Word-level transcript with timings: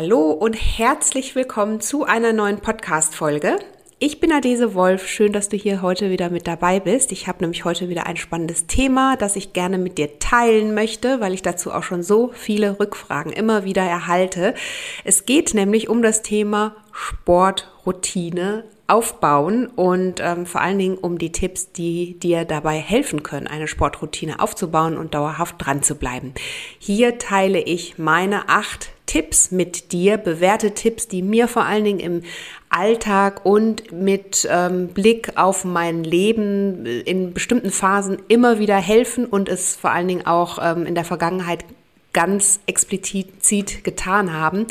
Hallo 0.00 0.30
und 0.30 0.52
herzlich 0.52 1.34
willkommen 1.34 1.80
zu 1.80 2.04
einer 2.04 2.32
neuen 2.32 2.60
Podcast-Folge. 2.60 3.58
Ich 3.98 4.20
bin 4.20 4.30
Adese 4.30 4.72
Wolf. 4.74 5.08
Schön, 5.08 5.32
dass 5.32 5.48
du 5.48 5.56
hier 5.56 5.82
heute 5.82 6.08
wieder 6.08 6.30
mit 6.30 6.46
dabei 6.46 6.78
bist. 6.78 7.10
Ich 7.10 7.26
habe 7.26 7.40
nämlich 7.40 7.64
heute 7.64 7.88
wieder 7.88 8.06
ein 8.06 8.16
spannendes 8.16 8.68
Thema, 8.68 9.16
das 9.16 9.34
ich 9.34 9.54
gerne 9.54 9.76
mit 9.76 9.98
dir 9.98 10.20
teilen 10.20 10.72
möchte, 10.72 11.18
weil 11.18 11.34
ich 11.34 11.42
dazu 11.42 11.72
auch 11.72 11.82
schon 11.82 12.04
so 12.04 12.30
viele 12.32 12.78
Rückfragen 12.78 13.32
immer 13.32 13.64
wieder 13.64 13.82
erhalte. 13.82 14.54
Es 15.02 15.26
geht 15.26 15.52
nämlich 15.52 15.88
um 15.88 16.00
das 16.00 16.22
Thema 16.22 16.76
Sportroutine 16.92 18.66
aufbauen 18.88 19.66
und 19.66 20.20
ähm, 20.20 20.46
vor 20.46 20.62
allen 20.62 20.78
Dingen 20.78 20.96
um 20.96 21.18
die 21.18 21.30
Tipps, 21.30 21.72
die 21.72 22.18
dir 22.18 22.46
dabei 22.46 22.78
helfen 22.78 23.22
können, 23.22 23.46
eine 23.46 23.68
Sportroutine 23.68 24.40
aufzubauen 24.40 24.96
und 24.96 25.14
dauerhaft 25.14 25.56
dran 25.58 25.82
zu 25.82 25.94
bleiben. 25.94 26.32
Hier 26.78 27.18
teile 27.18 27.60
ich 27.60 27.98
meine 27.98 28.48
acht 28.48 28.90
Tipps 29.04 29.50
mit 29.50 29.92
dir, 29.92 30.16
bewährte 30.16 30.72
Tipps, 30.72 31.06
die 31.06 31.22
mir 31.22 31.48
vor 31.48 31.64
allen 31.64 31.84
Dingen 31.84 32.00
im 32.00 32.22
Alltag 32.70 33.44
und 33.44 33.92
mit 33.92 34.48
ähm, 34.50 34.88
Blick 34.88 35.32
auf 35.36 35.64
mein 35.64 36.02
Leben 36.02 36.84
in 36.84 37.32
bestimmten 37.34 37.70
Phasen 37.70 38.18
immer 38.28 38.58
wieder 38.58 38.76
helfen 38.76 39.26
und 39.26 39.48
es 39.48 39.76
vor 39.76 39.90
allen 39.90 40.08
Dingen 40.08 40.26
auch 40.26 40.58
ähm, 40.62 40.86
in 40.86 40.94
der 40.94 41.04
Vergangenheit 41.04 41.64
ganz 42.12 42.60
explizit 42.66 43.84
getan 43.84 44.32
haben. 44.32 44.66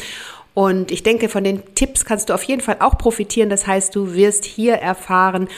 Und 0.58 0.90
ich 0.90 1.04
denke, 1.04 1.30
von 1.30 1.44
den 1.44 1.76
Tipps 1.76 2.04
kannst 2.04 2.30
du 2.30 2.34
auf 2.34 2.42
jeden 2.42 2.62
Fall 2.62 2.78
auch 2.80 2.98
profitieren. 2.98 3.48
Das 3.48 3.68
heißt, 3.68 3.96
du 3.96 4.16
wirst 4.16 4.44
hier 4.44 4.74
erfahren, 4.74 5.50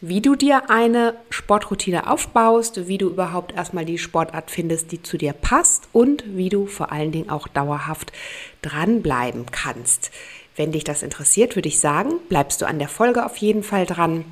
wie 0.00 0.20
du 0.20 0.34
dir 0.34 0.68
eine 0.68 1.14
Sportroutine 1.30 2.10
aufbaust, 2.10 2.88
wie 2.88 2.98
du 2.98 3.06
überhaupt 3.08 3.54
erstmal 3.54 3.84
die 3.84 3.98
Sportart 3.98 4.50
findest, 4.50 4.90
die 4.90 5.00
zu 5.00 5.16
dir 5.16 5.32
passt 5.32 5.88
und 5.92 6.24
wie 6.26 6.48
du 6.48 6.66
vor 6.66 6.90
allen 6.90 7.12
Dingen 7.12 7.30
auch 7.30 7.46
dauerhaft 7.46 8.12
dranbleiben 8.60 9.46
kannst. 9.52 10.10
Wenn 10.56 10.72
dich 10.72 10.82
das 10.82 11.04
interessiert, 11.04 11.54
würde 11.54 11.68
ich 11.68 11.78
sagen, 11.78 12.14
bleibst 12.28 12.60
du 12.60 12.66
an 12.66 12.80
der 12.80 12.88
Folge 12.88 13.24
auf 13.24 13.36
jeden 13.36 13.62
Fall 13.62 13.86
dran. 13.86 14.24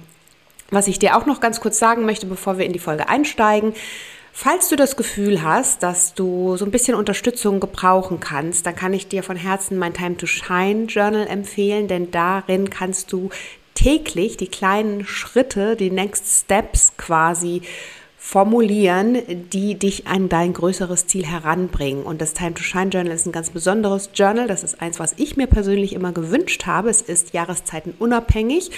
Was 0.72 0.88
ich 0.88 0.98
dir 0.98 1.16
auch 1.16 1.26
noch 1.26 1.38
ganz 1.38 1.60
kurz 1.60 1.78
sagen 1.78 2.04
möchte, 2.04 2.26
bevor 2.26 2.58
wir 2.58 2.66
in 2.66 2.72
die 2.72 2.80
Folge 2.80 3.08
einsteigen, 3.08 3.74
Falls 4.38 4.68
du 4.68 4.76
das 4.76 4.96
Gefühl 4.96 5.42
hast, 5.42 5.82
dass 5.82 6.12
du 6.12 6.58
so 6.58 6.66
ein 6.66 6.70
bisschen 6.70 6.94
Unterstützung 6.94 7.58
gebrauchen 7.58 8.20
kannst, 8.20 8.66
dann 8.66 8.76
kann 8.76 8.92
ich 8.92 9.08
dir 9.08 9.22
von 9.22 9.34
Herzen 9.34 9.78
mein 9.78 9.94
Time 9.94 10.18
to 10.18 10.26
Shine 10.26 10.84
Journal 10.84 11.26
empfehlen, 11.26 11.88
denn 11.88 12.10
darin 12.10 12.68
kannst 12.68 13.12
du 13.12 13.30
täglich 13.74 14.36
die 14.36 14.48
kleinen 14.48 15.06
Schritte, 15.06 15.74
die 15.74 15.90
Next 15.90 16.26
Steps 16.26 16.92
quasi 16.98 17.62
formulieren, 18.18 19.48
die 19.50 19.76
dich 19.76 20.06
an 20.06 20.28
dein 20.28 20.52
größeres 20.52 21.06
Ziel 21.06 21.24
heranbringen. 21.24 22.04
Und 22.04 22.20
das 22.20 22.34
Time 22.34 22.52
to 22.52 22.62
Shine 22.62 22.90
Journal 22.90 23.14
ist 23.14 23.24
ein 23.24 23.32
ganz 23.32 23.48
besonderes 23.48 24.10
Journal. 24.12 24.48
Das 24.48 24.62
ist 24.62 24.82
eins, 24.82 25.00
was 25.00 25.14
ich 25.16 25.38
mir 25.38 25.46
persönlich 25.46 25.94
immer 25.94 26.12
gewünscht 26.12 26.66
habe. 26.66 26.90
Es 26.90 27.00
ist 27.00 27.32
jahreszeitenunabhängig. 27.32 28.70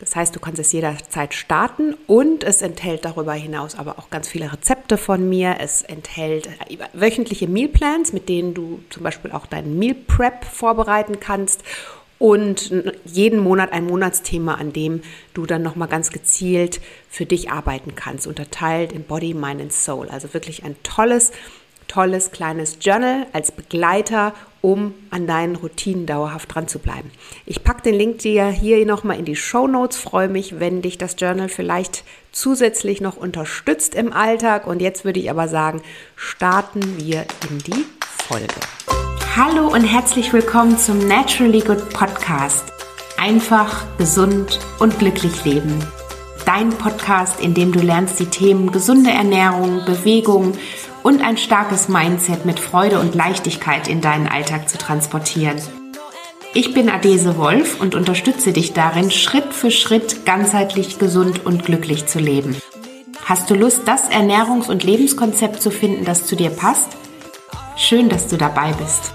Das 0.00 0.14
heißt, 0.14 0.34
du 0.34 0.40
kannst 0.40 0.60
es 0.60 0.72
jederzeit 0.72 1.34
starten 1.34 1.94
und 2.06 2.44
es 2.44 2.62
enthält 2.62 3.04
darüber 3.04 3.32
hinaus 3.32 3.74
aber 3.74 3.98
auch 3.98 4.10
ganz 4.10 4.28
viele 4.28 4.52
Rezepte 4.52 4.96
von 4.96 5.28
mir. 5.28 5.56
Es 5.58 5.82
enthält 5.82 6.48
wöchentliche 6.92 7.48
Mealplans, 7.48 8.12
mit 8.12 8.28
denen 8.28 8.54
du 8.54 8.80
zum 8.90 9.02
Beispiel 9.02 9.32
auch 9.32 9.46
deinen 9.46 9.78
Meal 9.78 9.94
Prep 9.94 10.44
vorbereiten 10.44 11.18
kannst 11.18 11.64
und 12.18 12.72
jeden 13.04 13.38
Monat 13.38 13.72
ein 13.72 13.86
Monatsthema, 13.86 14.54
an 14.54 14.72
dem 14.72 15.02
du 15.34 15.46
dann 15.46 15.62
nochmal 15.62 15.88
ganz 15.88 16.10
gezielt 16.10 16.80
für 17.08 17.26
dich 17.26 17.50
arbeiten 17.50 17.94
kannst, 17.94 18.26
unterteilt 18.26 18.92
in 18.92 19.04
Body, 19.04 19.34
Mind 19.34 19.60
and 19.60 19.72
Soul. 19.72 20.08
Also 20.08 20.34
wirklich 20.34 20.64
ein 20.64 20.76
tolles, 20.82 21.32
tolles 21.88 22.30
kleines 22.30 22.78
Journal 22.80 23.26
als 23.32 23.50
Begleiter, 23.50 24.34
um 24.60 24.94
an 25.10 25.26
deinen 25.26 25.56
Routinen 25.56 26.06
dauerhaft 26.06 26.54
dran 26.54 26.68
zu 26.68 26.78
bleiben. 26.78 27.10
Ich 27.46 27.64
packe 27.64 27.82
den 27.82 27.94
Link 27.94 28.18
dir 28.18 28.46
hier 28.48 28.84
nochmal 28.86 29.18
in 29.18 29.24
die 29.24 29.36
Show 29.36 29.66
Notes. 29.66 29.96
Freue 29.96 30.28
mich, 30.28 30.60
wenn 30.60 30.82
dich 30.82 30.98
das 30.98 31.16
Journal 31.18 31.48
vielleicht 31.48 32.04
zusätzlich 32.32 33.00
noch 33.00 33.16
unterstützt 33.16 33.94
im 33.94 34.12
Alltag. 34.12 34.66
Und 34.66 34.80
jetzt 34.80 35.04
würde 35.04 35.20
ich 35.20 35.30
aber 35.30 35.48
sagen, 35.48 35.82
starten 36.16 36.98
wir 36.98 37.24
in 37.50 37.58
die 37.58 37.84
Folge. 38.28 38.54
Hallo 39.36 39.68
und 39.68 39.84
herzlich 39.84 40.32
willkommen 40.32 40.76
zum 40.78 40.98
Naturally 41.06 41.60
Good 41.60 41.90
Podcast. 41.90 42.64
Einfach, 43.16 43.84
gesund 43.96 44.58
und 44.80 44.98
glücklich 44.98 45.44
leben. 45.44 45.78
Dein 46.44 46.70
Podcast, 46.70 47.40
in 47.40 47.54
dem 47.54 47.72
du 47.72 47.80
lernst, 47.80 48.18
die 48.18 48.26
Themen 48.26 48.72
gesunde 48.72 49.10
Ernährung, 49.10 49.84
Bewegung 49.84 50.54
und 51.08 51.22
ein 51.22 51.38
starkes 51.38 51.88
Mindset 51.88 52.44
mit 52.44 52.60
Freude 52.60 52.98
und 52.98 53.14
Leichtigkeit 53.14 53.88
in 53.88 54.02
deinen 54.02 54.28
Alltag 54.28 54.68
zu 54.68 54.76
transportieren. 54.76 55.56
Ich 56.52 56.74
bin 56.74 56.90
Adese 56.90 57.38
Wolf 57.38 57.80
und 57.80 57.94
unterstütze 57.94 58.52
dich 58.52 58.74
darin, 58.74 59.10
Schritt 59.10 59.54
für 59.54 59.70
Schritt 59.70 60.26
ganzheitlich 60.26 60.98
gesund 60.98 61.46
und 61.46 61.64
glücklich 61.64 62.04
zu 62.04 62.18
leben. 62.18 62.60
Hast 63.24 63.48
du 63.48 63.54
Lust, 63.54 63.88
das 63.88 64.10
Ernährungs- 64.10 64.68
und 64.68 64.84
Lebenskonzept 64.84 65.62
zu 65.62 65.70
finden, 65.70 66.04
das 66.04 66.26
zu 66.26 66.36
dir 66.36 66.50
passt? 66.50 66.90
Schön, 67.78 68.10
dass 68.10 68.26
du 68.26 68.36
dabei 68.36 68.74
bist. 68.74 69.14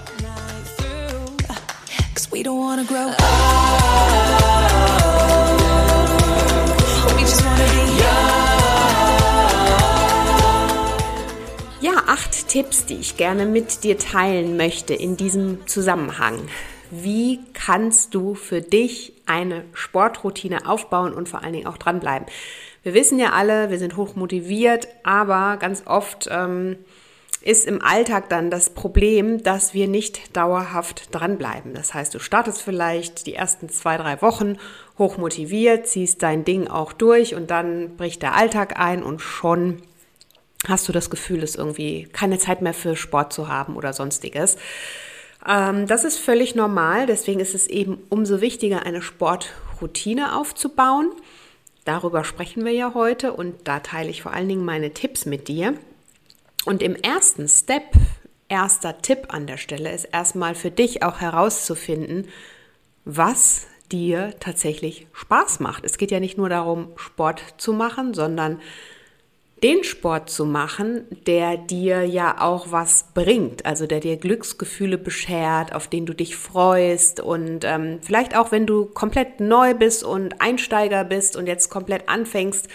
Tipps, 12.54 12.86
die 12.86 12.94
ich 12.94 13.16
gerne 13.16 13.46
mit 13.46 13.82
dir 13.82 13.98
teilen 13.98 14.56
möchte 14.56 14.94
in 14.94 15.16
diesem 15.16 15.66
Zusammenhang. 15.66 16.38
Wie 16.92 17.40
kannst 17.52 18.14
du 18.14 18.36
für 18.36 18.60
dich 18.60 19.12
eine 19.26 19.64
Sportroutine 19.72 20.68
aufbauen 20.68 21.14
und 21.14 21.28
vor 21.28 21.42
allen 21.42 21.54
Dingen 21.54 21.66
auch 21.66 21.78
dranbleiben? 21.78 22.28
Wir 22.84 22.94
wissen 22.94 23.18
ja 23.18 23.32
alle, 23.32 23.70
wir 23.70 23.80
sind 23.80 23.96
hoch 23.96 24.14
motiviert, 24.14 24.86
aber 25.02 25.56
ganz 25.56 25.82
oft 25.86 26.28
ähm, 26.30 26.76
ist 27.42 27.66
im 27.66 27.82
Alltag 27.82 28.28
dann 28.28 28.52
das 28.52 28.70
Problem, 28.70 29.42
dass 29.42 29.74
wir 29.74 29.88
nicht 29.88 30.36
dauerhaft 30.36 31.12
dranbleiben. 31.12 31.74
Das 31.74 31.92
heißt, 31.92 32.14
du 32.14 32.20
startest 32.20 32.62
vielleicht 32.62 33.26
die 33.26 33.34
ersten 33.34 33.68
zwei, 33.68 33.96
drei 33.96 34.22
Wochen 34.22 34.58
hoch 34.96 35.18
motiviert, 35.18 35.88
ziehst 35.88 36.22
dein 36.22 36.44
Ding 36.44 36.68
auch 36.68 36.92
durch 36.92 37.34
und 37.34 37.50
dann 37.50 37.96
bricht 37.96 38.22
der 38.22 38.36
Alltag 38.36 38.78
ein 38.78 39.02
und 39.02 39.20
schon 39.20 39.82
hast 40.68 40.88
du 40.88 40.92
das 40.92 41.10
Gefühl, 41.10 41.42
es 41.42 41.54
irgendwie 41.56 42.08
keine 42.12 42.38
Zeit 42.38 42.62
mehr 42.62 42.74
für 42.74 42.96
Sport 42.96 43.32
zu 43.32 43.48
haben 43.48 43.76
oder 43.76 43.92
sonstiges. 43.92 44.56
Ähm, 45.46 45.86
das 45.86 46.04
ist 46.04 46.18
völlig 46.18 46.54
normal, 46.54 47.06
deswegen 47.06 47.40
ist 47.40 47.54
es 47.54 47.66
eben 47.66 47.98
umso 48.08 48.40
wichtiger, 48.40 48.84
eine 48.84 49.02
Sportroutine 49.02 50.36
aufzubauen. 50.36 51.12
Darüber 51.84 52.24
sprechen 52.24 52.64
wir 52.64 52.72
ja 52.72 52.94
heute 52.94 53.32
und 53.34 53.54
da 53.64 53.80
teile 53.80 54.10
ich 54.10 54.22
vor 54.22 54.32
allen 54.32 54.48
Dingen 54.48 54.64
meine 54.64 54.92
Tipps 54.94 55.26
mit 55.26 55.48
dir. 55.48 55.74
Und 56.64 56.82
im 56.82 56.96
ersten 56.96 57.46
Step, 57.46 57.82
erster 58.48 59.02
Tipp 59.02 59.26
an 59.28 59.46
der 59.46 59.58
Stelle 59.58 59.92
ist 59.92 60.04
erstmal 60.06 60.54
für 60.54 60.70
dich 60.70 61.02
auch 61.02 61.20
herauszufinden, 61.20 62.28
was 63.04 63.66
dir 63.92 64.34
tatsächlich 64.40 65.06
Spaß 65.12 65.60
macht. 65.60 65.84
Es 65.84 65.98
geht 65.98 66.10
ja 66.10 66.20
nicht 66.20 66.38
nur 66.38 66.48
darum, 66.48 66.88
Sport 66.96 67.42
zu 67.58 67.74
machen, 67.74 68.14
sondern 68.14 68.60
den 69.64 69.82
Sport 69.82 70.28
zu 70.28 70.44
machen, 70.44 71.06
der 71.26 71.56
dir 71.56 72.04
ja 72.04 72.38
auch 72.38 72.70
was 72.70 73.06
bringt, 73.14 73.64
also 73.64 73.86
der 73.86 74.00
dir 74.00 74.18
Glücksgefühle 74.18 74.98
beschert, 74.98 75.74
auf 75.74 75.88
den 75.88 76.04
du 76.04 76.12
dich 76.12 76.36
freust 76.36 77.18
und 77.18 77.64
ähm, 77.64 77.98
vielleicht 78.02 78.36
auch, 78.36 78.52
wenn 78.52 78.66
du 78.66 78.84
komplett 78.84 79.40
neu 79.40 79.72
bist 79.72 80.04
und 80.04 80.42
Einsteiger 80.42 81.02
bist 81.04 81.34
und 81.34 81.46
jetzt 81.46 81.70
komplett 81.70 82.10
anfängst, 82.10 82.68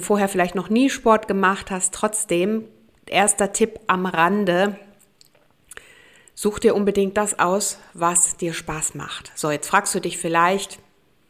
vorher 0.00 0.28
vielleicht 0.28 0.56
noch 0.56 0.70
nie 0.70 0.90
Sport 0.90 1.28
gemacht 1.28 1.70
hast, 1.70 1.94
trotzdem 1.94 2.64
erster 3.06 3.52
Tipp 3.52 3.78
am 3.86 4.04
Rande. 4.04 4.76
Such 6.34 6.58
dir 6.58 6.74
unbedingt 6.74 7.16
das 7.16 7.38
aus, 7.38 7.78
was 7.94 8.36
dir 8.36 8.54
Spaß 8.54 8.96
macht. 8.96 9.30
So, 9.36 9.52
jetzt 9.52 9.68
fragst 9.68 9.94
du 9.94 10.00
dich 10.00 10.18
vielleicht, 10.18 10.80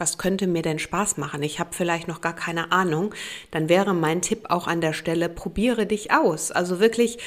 was 0.02 0.19
könnte 0.19 0.49
mir 0.49 0.62
denn 0.62 0.81
Spaß 0.81 1.16
machen? 1.16 1.44
Ich 1.44 1.60
habe 1.60 1.70
vielleicht 1.72 2.08
noch 2.08 2.20
gar 2.20 2.34
keine 2.34 2.72
Ahnung. 2.72 3.14
Dann 3.52 3.69
wäre 3.69 3.94
mein 3.94 4.20
Tipp 4.20 4.46
auch 4.50 4.66
an 4.66 4.81
der 4.81 4.94
Stelle, 4.94 5.28
probiere 5.28 5.87
dich 5.87 6.10
aus. 6.10 6.50
Also 6.50 6.81
wirklich, 6.81 7.19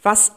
was 0.00 0.30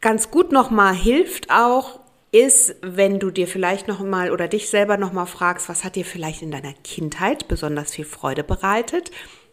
ganz 0.00 0.30
gut 0.30 0.50
nochmal 0.50 0.94
hilft 0.94 1.50
auch, 1.50 2.00
ist, 2.32 2.74
wenn 2.80 3.18
du 3.18 3.30
dir 3.30 3.46
vielleicht 3.46 3.86
noch 3.86 4.00
mal 4.00 4.30
oder 4.30 4.48
dich 4.48 4.70
selber 4.70 4.96
noch 4.96 5.12
mal 5.12 5.26
fragst, 5.26 5.68
was 5.68 5.84
hat 5.84 5.94
dir 5.94 6.06
vielleicht 6.06 6.40
in 6.40 6.50
deiner 6.50 6.72
Kindheit 6.84 7.48
besonders 7.48 7.90
viel 7.90 8.06
Freude 8.06 8.42
bereitet? 8.42 9.10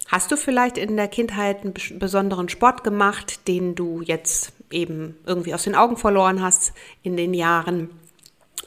Hast 0.08 0.32
du 0.32 0.38
vielleicht 0.38 0.78
in 0.78 0.96
der 0.96 1.10
Kindheit 1.10 1.64
einen 1.64 1.74
besonderen 2.00 2.48
Sport 2.48 2.86
gemacht, 2.86 3.46
den 3.50 3.76
du 3.76 4.02
jetzt 4.02 4.54
eben 4.72 5.18
irgendwie 5.26 5.54
aus 5.54 5.64
den 5.64 5.76
Augen 5.76 5.98
verloren 5.98 6.42
hast 6.42 6.72
in 7.04 7.18
den 7.18 7.34
Jahren, 7.34 7.90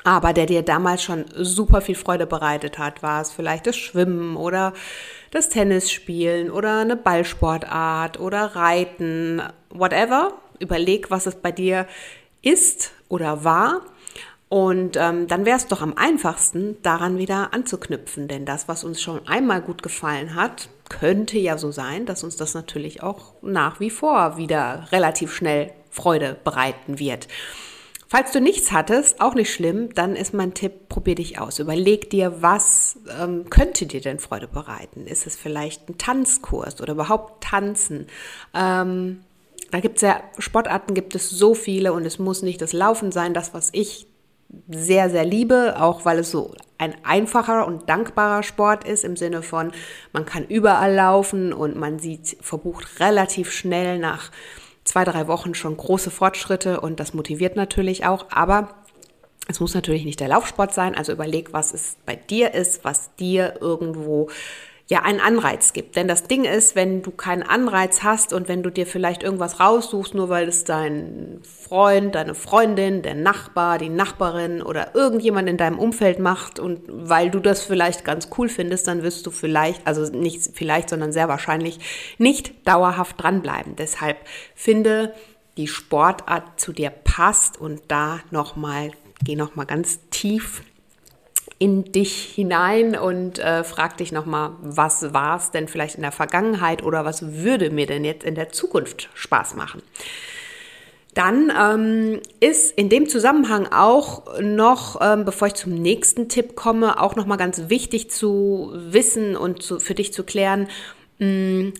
aber 0.05 0.32
der 0.32 0.47
dir 0.47 0.62
damals 0.62 1.02
schon 1.02 1.25
super 1.37 1.81
viel 1.81 1.94
Freude 1.94 2.26
bereitet 2.26 2.79
hat? 2.79 3.02
War 3.02 3.20
es 3.20 3.31
vielleicht 3.31 3.67
das 3.67 3.76
Schwimmen 3.76 4.37
oder 4.37 4.73
das 5.31 5.49
Tennisspielen 5.49 6.50
oder 6.50 6.81
eine 6.81 6.97
Ballsportart 6.97 8.19
oder 8.20 8.56
Reiten, 8.56 9.43
whatever? 9.70 10.32
Überleg, 10.58 11.11
was 11.11 11.26
es 11.26 11.37
bei 11.37 11.52
dir 11.52 11.87
ist 12.43 12.93
oder 13.08 13.44
war 13.44 13.82
Und 14.49 14.97
ähm, 14.97 15.29
dann 15.29 15.44
wäre 15.44 15.56
es 15.56 15.69
doch 15.69 15.81
am 15.81 15.97
einfachsten, 15.97 16.76
daran 16.82 17.19
wieder 17.19 17.55
anzuknüpfen. 17.55 18.26
Denn 18.26 18.44
das, 18.44 18.67
was 18.67 18.82
uns 18.82 19.00
schon 19.00 19.26
einmal 19.29 19.62
gut 19.62 19.82
gefallen 19.82 20.35
hat, 20.35 20.69
könnte 20.88 21.38
ja 21.38 21.56
so 21.56 21.70
sein, 21.70 22.05
dass 22.05 22.25
uns 22.25 22.37
das 22.37 22.55
natürlich 22.55 23.02
auch 23.02 23.35
nach 23.43 23.79
wie 23.79 23.91
vor 23.91 24.37
wieder 24.37 24.88
relativ 24.91 25.32
schnell 25.32 25.73
Freude 25.91 26.37
bereiten 26.43 26.99
wird. 26.99 27.29
Falls 28.12 28.33
du 28.33 28.41
nichts 28.41 28.73
hattest, 28.73 29.21
auch 29.21 29.35
nicht 29.35 29.55
schlimm, 29.55 29.95
dann 29.95 30.17
ist 30.17 30.35
mein 30.35 30.53
Tipp, 30.53 30.89
probier 30.89 31.15
dich 31.15 31.39
aus. 31.39 31.61
Überleg 31.61 32.11
dir, 32.11 32.43
was 32.43 32.99
ähm, 33.17 33.49
könnte 33.51 33.87
dir 33.87 34.01
denn 34.01 34.19
Freude 34.19 34.49
bereiten? 34.49 35.07
Ist 35.07 35.29
es 35.29 35.37
vielleicht 35.37 35.89
ein 35.89 35.97
Tanzkurs 35.97 36.81
oder 36.81 36.95
überhaupt 36.95 37.45
Tanzen? 37.45 38.09
Ähm, 38.53 39.21
da 39.71 39.79
gibt 39.79 39.99
es 39.99 40.03
ja, 40.03 40.21
Sportarten 40.41 40.95
gibt 40.95 41.15
es 41.15 41.31
so 41.31 41.55
viele 41.55 41.93
und 41.93 42.05
es 42.05 42.19
muss 42.19 42.43
nicht 42.43 42.61
das 42.61 42.73
Laufen 42.73 43.12
sein, 43.12 43.33
das, 43.33 43.55
was 43.55 43.69
ich 43.71 44.09
sehr, 44.69 45.09
sehr 45.09 45.25
liebe, 45.25 45.77
auch 45.79 46.05
weil 46.05 46.19
es 46.19 46.33
so 46.33 46.53
ein 46.79 46.97
einfacher 47.05 47.65
und 47.65 47.89
dankbarer 47.89 48.43
Sport 48.43 48.83
ist 48.83 49.05
im 49.05 49.17
Sinne 49.17 49.43
von, 49.43 49.71
man 50.12 50.27
kann 50.27 50.45
überall 50.49 50.93
laufen 50.97 51.53
und 51.53 51.77
man 51.77 52.01
sieht, 52.01 52.39
verbucht 52.41 52.99
relativ 52.99 53.53
schnell 53.53 54.01
nach 54.01 54.33
zwei, 54.90 55.04
drei 55.04 55.28
Wochen 55.28 55.54
schon 55.54 55.76
große 55.76 56.10
Fortschritte 56.10 56.81
und 56.81 56.98
das 56.98 57.14
motiviert 57.14 57.54
natürlich 57.54 58.06
auch, 58.06 58.26
aber 58.31 58.70
es 59.46 59.60
muss 59.60 59.72
natürlich 59.72 60.04
nicht 60.04 60.19
der 60.19 60.26
Laufsport 60.26 60.75
sein, 60.75 60.96
also 60.96 61.12
überleg, 61.12 61.52
was 61.52 61.72
es 61.72 61.96
bei 62.06 62.16
dir 62.16 62.54
ist, 62.54 62.84
was 62.84 63.14
dir 63.14 63.54
irgendwo 63.60 64.31
ja 64.90 65.02
einen 65.02 65.20
Anreiz 65.20 65.72
gibt. 65.72 65.94
Denn 65.94 66.08
das 66.08 66.25
Ding 66.25 66.44
ist, 66.44 66.75
wenn 66.75 67.00
du 67.00 67.12
keinen 67.12 67.44
Anreiz 67.44 68.02
hast 68.02 68.32
und 68.32 68.48
wenn 68.48 68.64
du 68.64 68.70
dir 68.70 68.87
vielleicht 68.87 69.22
irgendwas 69.22 69.60
raussuchst, 69.60 70.14
nur 70.14 70.28
weil 70.28 70.48
es 70.48 70.64
dein 70.64 71.40
Freund, 71.44 72.16
deine 72.16 72.34
Freundin, 72.34 73.02
der 73.02 73.14
Nachbar, 73.14 73.78
die 73.78 73.88
Nachbarin 73.88 74.60
oder 74.60 74.96
irgendjemand 74.96 75.48
in 75.48 75.56
deinem 75.56 75.78
Umfeld 75.78 76.19
macht 76.19 76.58
und 76.58 76.81
weil 76.88 77.31
du 77.31 77.38
das 77.38 77.62
vielleicht 77.62 78.04
ganz 78.04 78.31
cool 78.37 78.48
findest, 78.48 78.88
dann 78.88 79.04
wirst 79.04 79.25
du 79.26 79.31
vielleicht, 79.31 79.87
also 79.87 80.10
nicht 80.12 80.50
vielleicht, 80.54 80.90
sondern 80.90 81.12
sehr 81.12 81.28
wahrscheinlich 81.28 81.78
nicht 82.19 82.66
dauerhaft 82.66 83.22
dranbleiben. 83.22 83.76
Deshalb 83.76 84.16
finde 84.56 85.14
die 85.56 85.69
Sportart 85.69 86.58
zu 86.58 86.72
dir 86.72 86.90
passt 86.90 87.60
und 87.60 87.81
da 87.87 88.19
nochmal, 88.32 88.90
geh 89.22 89.37
nochmal 89.37 89.66
ganz 89.66 90.00
tief 90.10 90.64
in 91.61 91.85
dich 91.85 92.23
hinein 92.35 92.97
und 92.97 93.39
äh, 93.39 93.65
frag 93.65 93.99
dich 93.99 94.12
nochmal, 94.12 94.53
was 94.62 95.12
war 95.12 95.37
es 95.37 95.51
denn 95.51 95.69
vielleicht 95.69 95.97
in 95.97 96.01
der 96.03 96.11
Vergangenheit 96.11 96.83
oder 96.83 97.05
was 97.05 97.35
würde 97.35 97.71
mir 97.71 97.87
denn 97.87 98.03
jetzt 98.03 98.25
in 98.25 98.35
der 98.35 98.49
Zukunft 98.49 99.11
Spaß 99.12 99.57
machen? 99.57 99.83
Dann 101.12 101.53
ähm, 101.61 102.21
ist 102.41 102.73
in 102.79 102.89
dem 102.89 103.11
Zusammenhang 103.11 103.67
auch 103.67 104.41
noch, 104.41 105.01
ähm, 105.03 105.27
bevor 105.27 105.49
ich 105.49 105.55
zum 105.55 105.75
nächsten 105.75 106.31
Tipp 106.31 106.57
komme, 106.57 106.99
auch 106.99 107.15
nochmal 107.15 107.37
ganz 107.37 107.69
wichtig 107.69 108.11
zu 108.11 108.73
wissen 108.75 109.37
und 109.37 109.62
zu, 109.62 109.81
für 109.81 109.95
dich 109.95 110.15
zu 110.15 110.25
klären, 110.25 110.67
mh, 111.19 111.27
mm, 111.27 111.73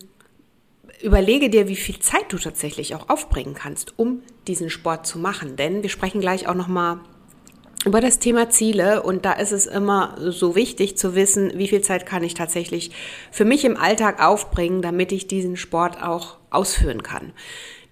überlege 1.03 1.49
dir, 1.49 1.69
wie 1.69 1.77
viel 1.77 1.99
Zeit 2.01 2.27
du 2.29 2.37
tatsächlich 2.37 2.95
auch 2.95 3.09
aufbringen 3.09 3.55
kannst, 3.55 3.99
um 3.99 4.21
diesen 4.47 4.69
Sport 4.69 5.07
zu 5.07 5.19
machen. 5.19 5.57
Denn 5.57 5.83
wir 5.83 5.89
sprechen 5.89 6.21
gleich 6.21 6.47
auch 6.49 6.55
nochmal 6.55 7.01
über 7.87 8.01
das 8.01 8.19
Thema 8.19 8.51
Ziele 8.51 9.03
und 9.03 9.25
da 9.25 9.33
ist 9.33 9.53
es 9.53 9.67
immer 9.67 10.17
so 10.19 10.55
wichtig 10.55 10.99
zu 10.99 11.15
wissen, 11.15 11.53
wie 11.55 11.69
viel 11.69 11.81
Zeit 11.81 12.05
kann 12.05 12.23
ich 12.23 12.35
tatsächlich 12.35 12.91
für 13.31 13.47
mich 13.47 13.65
im 13.65 13.77
Alltag 13.77 14.23
aufbringen, 14.23 14.83
damit 14.83 15.13
ich 15.13 15.29
diesen 15.29 15.57
Sport 15.57 16.03
auch 16.03 16.37
ausführen 16.51 17.03
kann. 17.03 17.33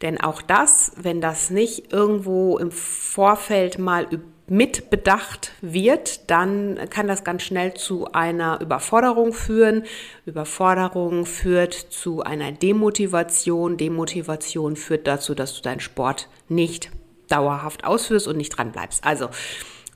Denn 0.03 0.21
auch 0.21 0.43
das, 0.43 0.93
wenn 0.97 1.21
das 1.21 1.51
nicht 1.51 1.93
irgendwo 1.93 2.59
im 2.59 2.71
Vorfeld 2.71 3.79
mal 3.79 4.07
mitbedacht 4.47 5.53
wird, 5.61 6.31
dann 6.31 6.79
kann 6.91 7.07
das 7.07 7.25
ganz 7.25 7.43
schnell 7.43 7.75
zu 7.75 8.13
einer 8.13 8.61
Überforderung 8.61 9.33
führen. 9.33 9.85
Überforderung 10.25 11.27
führt 11.27 11.75
zu 11.75 12.23
einer 12.23 12.53
Demotivation. 12.53 13.77
Demotivation 13.77 14.77
führt 14.77 15.07
dazu, 15.07 15.35
dass 15.35 15.55
du 15.55 15.63
deinen 15.63 15.81
Sport 15.81 16.29
nicht 16.49 16.91
dauerhaft 17.29 17.85
ausführst 17.85 18.27
und 18.27 18.39
nicht 18.39 18.51
dran 18.51 18.73
bleibst. 18.73 19.05
Also 19.05 19.29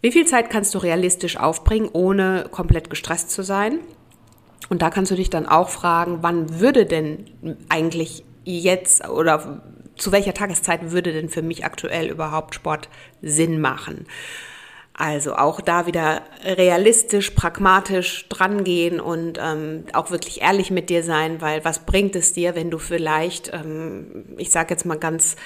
wie 0.02 0.12
viel 0.12 0.26
Zeit 0.26 0.50
kannst 0.50 0.74
du 0.74 0.78
realistisch 0.78 1.38
aufbringen, 1.38 1.88
ohne 1.92 2.48
komplett 2.50 2.90
gestresst 2.90 3.30
zu 3.30 3.42
sein? 3.42 3.78
Und 4.68 4.82
da 4.82 4.90
kannst 4.90 5.10
du 5.10 5.14
dich 5.14 5.30
dann 5.30 5.46
auch 5.46 5.68
fragen, 5.68 6.18
wann 6.22 6.60
würde 6.60 6.86
denn 6.86 7.26
eigentlich 7.68 8.24
jetzt 8.44 9.08
oder 9.08 9.62
zu 9.96 10.10
welcher 10.10 10.34
Tageszeit 10.34 10.90
würde 10.90 11.12
denn 11.12 11.28
für 11.28 11.42
mich 11.42 11.64
aktuell 11.64 12.08
überhaupt 12.08 12.54
Sport 12.54 12.88
Sinn 13.22 13.60
machen? 13.60 14.06
Also 14.94 15.36
auch 15.36 15.60
da 15.60 15.86
wieder 15.86 16.22
realistisch, 16.44 17.30
pragmatisch 17.30 18.28
drangehen 18.28 19.00
und 19.00 19.38
ähm, 19.42 19.84
auch 19.94 20.10
wirklich 20.10 20.42
ehrlich 20.42 20.70
mit 20.70 20.90
dir 20.90 21.02
sein, 21.02 21.40
weil 21.40 21.64
was 21.64 21.86
bringt 21.86 22.14
es 22.14 22.32
dir, 22.32 22.54
wenn 22.54 22.70
du 22.70 22.78
vielleicht, 22.78 23.52
ähm, 23.54 24.26
ich 24.36 24.50
sage 24.50 24.74
jetzt 24.74 24.84
mal 24.84 24.98
ganz 24.98 25.36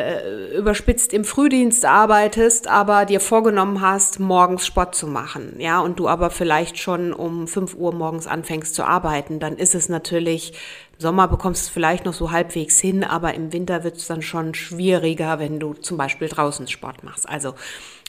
äh, 0.00 0.56
überspitzt 0.56 1.12
im 1.12 1.24
Frühdienst 1.24 1.84
arbeitest, 1.84 2.68
aber 2.68 3.04
dir 3.04 3.20
vorgenommen 3.20 3.80
hast, 3.80 4.20
morgens 4.20 4.66
Sport 4.66 4.94
zu 4.94 5.06
machen, 5.06 5.56
ja, 5.58 5.80
und 5.80 5.98
du 5.98 6.08
aber 6.08 6.30
vielleicht 6.30 6.78
schon 6.78 7.12
um 7.12 7.46
5 7.46 7.74
Uhr 7.74 7.94
morgens 7.94 8.26
anfängst 8.26 8.74
zu 8.74 8.84
arbeiten, 8.84 9.40
dann 9.40 9.56
ist 9.56 9.74
es 9.74 9.88
natürlich, 9.88 10.52
im 10.94 11.00
Sommer 11.00 11.28
bekommst 11.28 11.62
du 11.62 11.66
es 11.66 11.68
vielleicht 11.68 12.04
noch 12.04 12.14
so 12.14 12.30
halbwegs 12.30 12.80
hin, 12.80 13.04
aber 13.04 13.34
im 13.34 13.52
Winter 13.52 13.84
wird 13.84 13.96
es 13.96 14.06
dann 14.06 14.22
schon 14.22 14.54
schwieriger, 14.54 15.38
wenn 15.38 15.60
du 15.60 15.74
zum 15.74 15.96
Beispiel 15.96 16.28
draußen 16.28 16.66
Sport 16.68 17.04
machst. 17.04 17.28
Also 17.28 17.54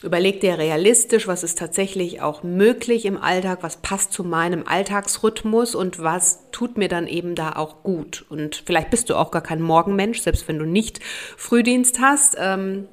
Überleg 0.02 0.40
dir 0.40 0.58
realistisch, 0.58 1.28
was 1.28 1.44
ist 1.44 1.58
tatsächlich 1.58 2.20
auch 2.20 2.42
möglich 2.42 3.04
im 3.04 3.16
Alltag, 3.16 3.58
was 3.62 3.76
passt 3.76 4.12
zu 4.12 4.24
meinem 4.24 4.66
Alltagsrhythmus 4.66 5.74
und 5.74 6.00
was 6.00 6.50
tut 6.50 6.76
mir 6.76 6.88
dann 6.88 7.06
eben 7.06 7.34
da 7.34 7.52
auch 7.52 7.82
gut. 7.84 8.26
Und 8.28 8.62
vielleicht 8.66 8.90
bist 8.90 9.10
du 9.10 9.16
auch 9.16 9.30
gar 9.30 9.42
kein 9.42 9.62
Morgenmensch, 9.62 10.20
selbst 10.20 10.48
wenn 10.48 10.58
du 10.58 10.64
nicht 10.64 11.00
Frühdienst 11.36 12.00
hast. 12.00 12.36
Ähm, 12.38 12.88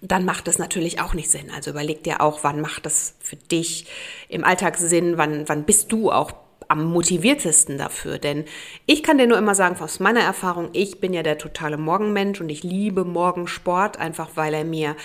dann 0.00 0.24
macht 0.24 0.48
das 0.48 0.58
natürlich 0.58 1.00
auch 1.00 1.14
nicht 1.14 1.30
Sinn. 1.30 1.50
Also 1.54 1.70
überleg 1.70 2.02
dir 2.02 2.20
auch, 2.20 2.42
wann 2.42 2.60
macht 2.60 2.86
das 2.86 3.14
für 3.20 3.36
dich 3.36 3.86
im 4.28 4.42
Alltag 4.42 4.76
Sinn, 4.78 5.18
wann, 5.18 5.48
wann 5.48 5.64
bist 5.64 5.92
du 5.92 6.10
auch 6.10 6.32
am 6.72 6.90
motiviertesten 6.90 7.76
dafür. 7.76 8.18
Denn 8.18 8.44
ich 8.86 9.02
kann 9.02 9.18
dir 9.18 9.26
nur 9.26 9.36
immer 9.36 9.54
sagen, 9.54 9.78
aus 9.80 10.00
meiner 10.00 10.20
Erfahrung, 10.20 10.70
ich 10.72 11.00
bin 11.00 11.12
ja 11.12 11.22
der 11.22 11.36
totale 11.36 11.76
Morgenmensch 11.76 12.40
und 12.40 12.48
ich 12.48 12.62
liebe 12.62 13.04
Morgensport, 13.04 13.98
einfach 13.98 14.30
weil 14.36 14.54
er 14.54 14.64
mir 14.64 14.96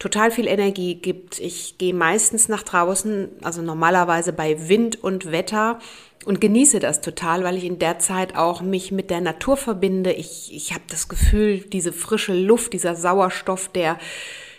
total 0.00 0.32
viel 0.32 0.48
Energie 0.48 0.96
gibt. 0.96 1.38
Ich 1.38 1.78
gehe 1.78 1.94
meistens 1.94 2.48
nach 2.48 2.64
draußen, 2.64 3.28
also 3.42 3.62
normalerweise 3.62 4.32
bei 4.32 4.68
Wind 4.68 5.02
und 5.02 5.30
Wetter 5.30 5.78
und 6.24 6.40
genieße 6.40 6.80
das 6.80 7.00
total, 7.00 7.44
weil 7.44 7.56
ich 7.56 7.64
in 7.64 7.78
der 7.78 8.00
Zeit 8.00 8.36
auch 8.36 8.60
mich 8.60 8.90
mit 8.90 9.08
der 9.08 9.20
Natur 9.20 9.56
verbinde. 9.56 10.12
Ich, 10.12 10.52
ich 10.52 10.72
habe 10.72 10.84
das 10.90 11.08
Gefühl, 11.08 11.58
diese 11.58 11.92
frische 11.92 12.34
Luft, 12.34 12.72
dieser 12.72 12.96
Sauerstoff, 12.96 13.68
der 13.68 13.98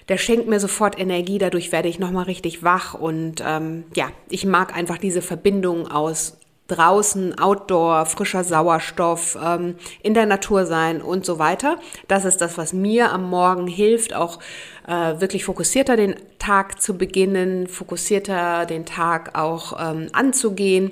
der 0.09 0.17
schenkt 0.17 0.49
mir 0.49 0.59
sofort 0.59 0.99
Energie, 0.99 1.37
dadurch 1.37 1.71
werde 1.71 1.87
ich 1.87 1.97
nochmal 1.97 2.25
richtig 2.25 2.61
wach 2.61 2.93
und 2.93 3.41
ähm, 3.45 3.85
ja, 3.95 4.11
ich 4.29 4.45
mag 4.45 4.75
einfach 4.75 4.97
diese 4.97 5.21
Verbindung 5.21 5.87
aus 5.87 6.37
draußen, 6.67 7.37
Outdoor, 7.37 8.05
frischer 8.05 8.43
Sauerstoff, 8.43 9.37
ähm, 9.43 9.75
in 10.01 10.13
der 10.13 10.25
Natur 10.25 10.65
sein 10.65 11.01
und 11.01 11.25
so 11.25 11.37
weiter. 11.39 11.77
Das 12.07 12.25
ist 12.25 12.37
das, 12.41 12.57
was 12.57 12.73
mir 12.73 13.11
am 13.11 13.29
Morgen 13.29 13.67
hilft, 13.67 14.13
auch 14.13 14.39
äh, 14.87 15.19
wirklich 15.19 15.45
fokussierter 15.45 15.97
den 15.97 16.15
Tag 16.39 16.81
zu 16.81 16.97
beginnen, 16.97 17.67
fokussierter 17.67 18.65
den 18.65 18.85
Tag 18.85 19.37
auch 19.37 19.73
ähm, 19.79 20.07
anzugehen 20.13 20.91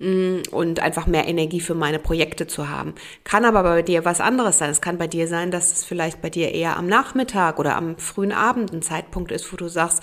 mm, 0.00 0.42
und 0.50 0.80
einfach 0.80 1.06
mehr 1.06 1.28
Energie 1.28 1.60
für 1.60 1.74
meine 1.74 2.00
Projekte 2.00 2.48
zu 2.48 2.68
haben. 2.68 2.94
Kann 3.22 3.44
aber 3.44 3.62
bei 3.62 3.82
dir 3.82 4.04
was 4.04 4.20
anderes 4.20 4.58
sein. 4.58 4.70
Es 4.70 4.80
kann 4.80 4.98
bei 4.98 5.06
dir 5.06 5.28
sein, 5.28 5.52
dass 5.52 5.72
es 5.72 5.84
vielleicht 5.84 6.20
bei 6.20 6.30
dir 6.30 6.52
eher 6.52 6.76
am 6.76 6.88
Nachmittag 6.88 7.60
oder 7.60 7.76
am 7.76 7.96
frühen 7.96 8.32
Abend 8.32 8.72
ein 8.72 8.82
Zeitpunkt 8.82 9.30
ist, 9.30 9.52
wo 9.52 9.56
du 9.56 9.68
sagst, 9.68 10.02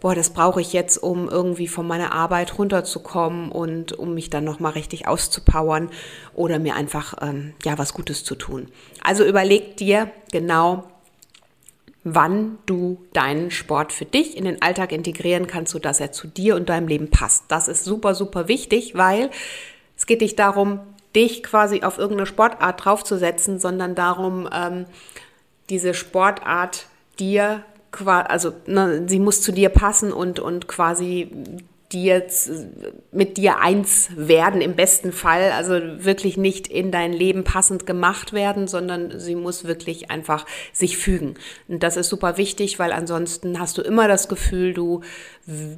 boah, 0.00 0.14
das 0.14 0.30
brauche 0.30 0.60
ich 0.60 0.72
jetzt, 0.72 0.98
um 0.98 1.28
irgendwie 1.28 1.68
von 1.68 1.86
meiner 1.86 2.12
Arbeit 2.12 2.58
runterzukommen 2.58 3.50
und 3.50 3.92
um 3.92 4.14
mich 4.14 4.30
dann 4.30 4.44
nochmal 4.44 4.72
richtig 4.72 5.08
auszupowern 5.08 5.90
oder 6.34 6.58
mir 6.58 6.74
einfach 6.74 7.14
ähm, 7.20 7.54
ja 7.64 7.78
was 7.78 7.94
Gutes 7.94 8.24
zu 8.24 8.34
tun. 8.34 8.68
Also 9.02 9.24
überleg 9.24 9.76
dir 9.76 10.10
genau, 10.32 10.84
wann 12.04 12.58
du 12.66 13.04
deinen 13.12 13.50
Sport 13.50 13.92
für 13.92 14.04
dich 14.04 14.36
in 14.36 14.44
den 14.44 14.62
Alltag 14.62 14.92
integrieren 14.92 15.48
kannst, 15.48 15.72
sodass 15.72 15.98
er 15.98 16.12
zu 16.12 16.28
dir 16.28 16.54
und 16.54 16.68
deinem 16.68 16.86
Leben 16.86 17.10
passt. 17.10 17.44
Das 17.48 17.66
ist 17.66 17.84
super, 17.84 18.14
super 18.14 18.46
wichtig, 18.46 18.94
weil 18.94 19.30
es 19.96 20.06
geht 20.06 20.20
nicht 20.20 20.38
darum, 20.38 20.80
dich 21.16 21.42
quasi 21.42 21.82
auf 21.82 21.98
irgendeine 21.98 22.26
Sportart 22.26 22.84
draufzusetzen, 22.84 23.58
sondern 23.58 23.96
darum, 23.96 24.48
ähm, 24.52 24.86
diese 25.68 25.94
Sportart 25.94 26.86
dir 27.18 27.64
also 28.04 28.52
ne, 28.66 29.04
sie 29.06 29.18
muss 29.18 29.42
zu 29.42 29.52
dir 29.52 29.68
passen 29.68 30.12
und, 30.12 30.40
und 30.40 30.68
quasi 30.68 31.30
dir, 31.92 32.26
mit 33.12 33.36
dir 33.36 33.58
eins 33.58 34.08
werden 34.16 34.60
im 34.60 34.74
besten 34.74 35.12
Fall. 35.12 35.52
Also 35.52 35.74
wirklich 36.04 36.36
nicht 36.36 36.68
in 36.68 36.90
dein 36.90 37.12
Leben 37.12 37.44
passend 37.44 37.86
gemacht 37.86 38.32
werden, 38.32 38.68
sondern 38.68 39.18
sie 39.18 39.34
muss 39.34 39.64
wirklich 39.64 40.10
einfach 40.10 40.46
sich 40.72 40.96
fügen. 40.96 41.34
Und 41.68 41.82
das 41.82 41.96
ist 41.96 42.08
super 42.08 42.36
wichtig, 42.36 42.78
weil 42.78 42.92
ansonsten 42.92 43.58
hast 43.60 43.78
du 43.78 43.82
immer 43.82 44.08
das 44.08 44.28
Gefühl, 44.28 44.74
du 44.74 45.02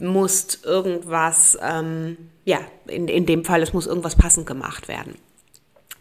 musst 0.00 0.64
irgendwas, 0.64 1.58
ähm, 1.62 2.16
ja, 2.44 2.58
in, 2.86 3.08
in 3.08 3.26
dem 3.26 3.44
Fall, 3.44 3.62
es 3.62 3.72
muss 3.72 3.86
irgendwas 3.86 4.16
passend 4.16 4.46
gemacht 4.46 4.88
werden. 4.88 5.14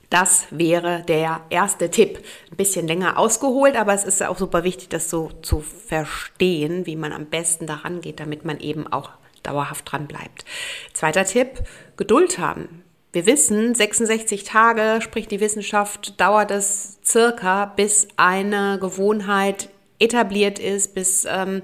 Das 0.10 0.48
wäre 0.52 1.04
der 1.08 1.42
erste 1.50 1.92
Tipp. 1.92 2.24
Ein 2.50 2.56
bisschen 2.56 2.88
länger 2.88 3.18
ausgeholt, 3.18 3.76
aber 3.76 3.94
es 3.94 4.06
ist 4.06 4.24
auch 4.24 4.38
super 4.38 4.64
wichtig, 4.64 4.90
das 4.90 5.10
so 5.10 5.32
zu 5.42 5.60
verstehen, 5.60 6.86
wie 6.86 6.96
man 6.96 7.12
am 7.12 7.26
besten 7.26 7.68
daran 7.68 8.00
geht, 8.00 8.20
damit 8.20 8.46
man 8.46 8.60
eben 8.60 8.88
auch 8.88 9.10
dauerhaft 9.44 9.92
dran 9.92 10.08
bleibt. 10.08 10.46
Zweiter 10.94 11.26
Tipp, 11.26 11.64
Geduld 11.98 12.40
haben. 12.40 12.84
Wir 13.12 13.26
wissen, 13.26 13.74
66 13.74 14.44
Tage, 14.44 15.00
sprich 15.02 15.28
die 15.28 15.40
Wissenschaft, 15.40 16.20
dauert 16.20 16.52
es 16.52 17.00
circa, 17.04 17.66
bis 17.66 18.08
eine 18.18 18.78
Gewohnheit 18.80 19.70
etabliert 20.00 20.60
ist, 20.60 20.94
bis 20.94 21.26
ähm, 21.28 21.62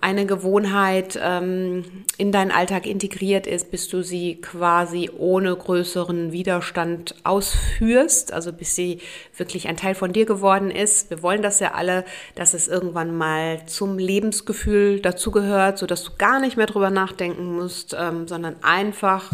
eine 0.00 0.26
Gewohnheit 0.26 1.18
ähm, 1.22 2.04
in 2.18 2.32
deinen 2.32 2.50
Alltag 2.50 2.86
integriert 2.86 3.46
ist, 3.46 3.70
bis 3.70 3.88
du 3.88 4.02
sie 4.02 4.40
quasi 4.40 5.10
ohne 5.16 5.54
größeren 5.56 6.32
Widerstand 6.32 7.14
ausführst, 7.24 8.32
also 8.32 8.52
bis 8.52 8.74
sie 8.74 9.00
wirklich 9.36 9.68
ein 9.68 9.76
Teil 9.76 9.94
von 9.94 10.12
dir 10.12 10.26
geworden 10.26 10.70
ist. 10.70 11.10
Wir 11.10 11.22
wollen 11.22 11.42
das 11.42 11.60
ja 11.60 11.72
alle, 11.72 12.04
dass 12.34 12.54
es 12.54 12.68
irgendwann 12.68 13.16
mal 13.16 13.64
zum 13.66 13.98
Lebensgefühl 13.98 15.00
dazugehört, 15.00 15.78
sodass 15.78 16.04
du 16.04 16.12
gar 16.18 16.40
nicht 16.40 16.56
mehr 16.56 16.66
drüber 16.66 16.90
nachdenken 16.90 17.56
musst, 17.56 17.96
ähm, 17.98 18.28
sondern 18.28 18.56
einfach 18.62 19.30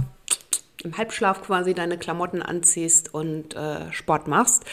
im 0.85 0.97
Halbschlaf 0.97 1.43
quasi 1.43 1.75
deine 1.75 1.99
Klamotten 1.99 2.43
anziehst 2.43 3.13
und 3.13 3.55
äh, 3.55 3.93
Sport 3.93 4.29
machst 4.29 4.65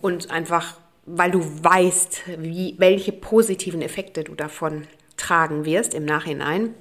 und 0.00 0.30
einfach 0.30 0.76
weil 1.06 1.30
du 1.30 1.40
weißt, 1.40 2.22
wie, 2.38 2.74
welche 2.78 3.10
positiven 3.12 3.82
Effekte 3.82 4.22
du 4.22 4.34
davon 4.34 4.86
tragen 5.20 5.64
wirst 5.64 5.94
im 5.94 6.04
Nachhinein. 6.04 6.74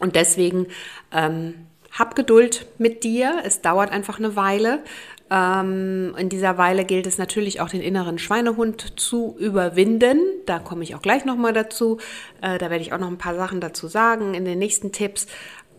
Und 0.00 0.16
deswegen 0.16 0.66
ähm, 1.12 1.54
hab 1.92 2.14
Geduld 2.16 2.66
mit 2.78 3.04
dir. 3.04 3.40
Es 3.44 3.60
dauert 3.60 3.90
einfach 3.90 4.18
eine 4.18 4.36
Weile. 4.36 4.82
Ähm, 5.30 6.14
in 6.16 6.28
dieser 6.28 6.58
Weile 6.58 6.84
gilt 6.84 7.06
es 7.06 7.18
natürlich 7.18 7.60
auch, 7.60 7.68
den 7.68 7.80
inneren 7.82 8.18
Schweinehund 8.18 8.98
zu 8.98 9.36
überwinden. 9.38 10.20
Da 10.46 10.58
komme 10.58 10.82
ich 10.82 10.94
auch 10.94 11.02
gleich 11.02 11.24
nochmal 11.24 11.52
dazu. 11.52 11.98
Äh, 12.42 12.58
da 12.58 12.70
werde 12.70 12.82
ich 12.82 12.92
auch 12.92 12.98
noch 12.98 13.08
ein 13.08 13.18
paar 13.18 13.36
Sachen 13.36 13.60
dazu 13.60 13.86
sagen 13.86 14.34
in 14.34 14.44
den 14.44 14.58
nächsten 14.58 14.90
Tipps. 14.90 15.26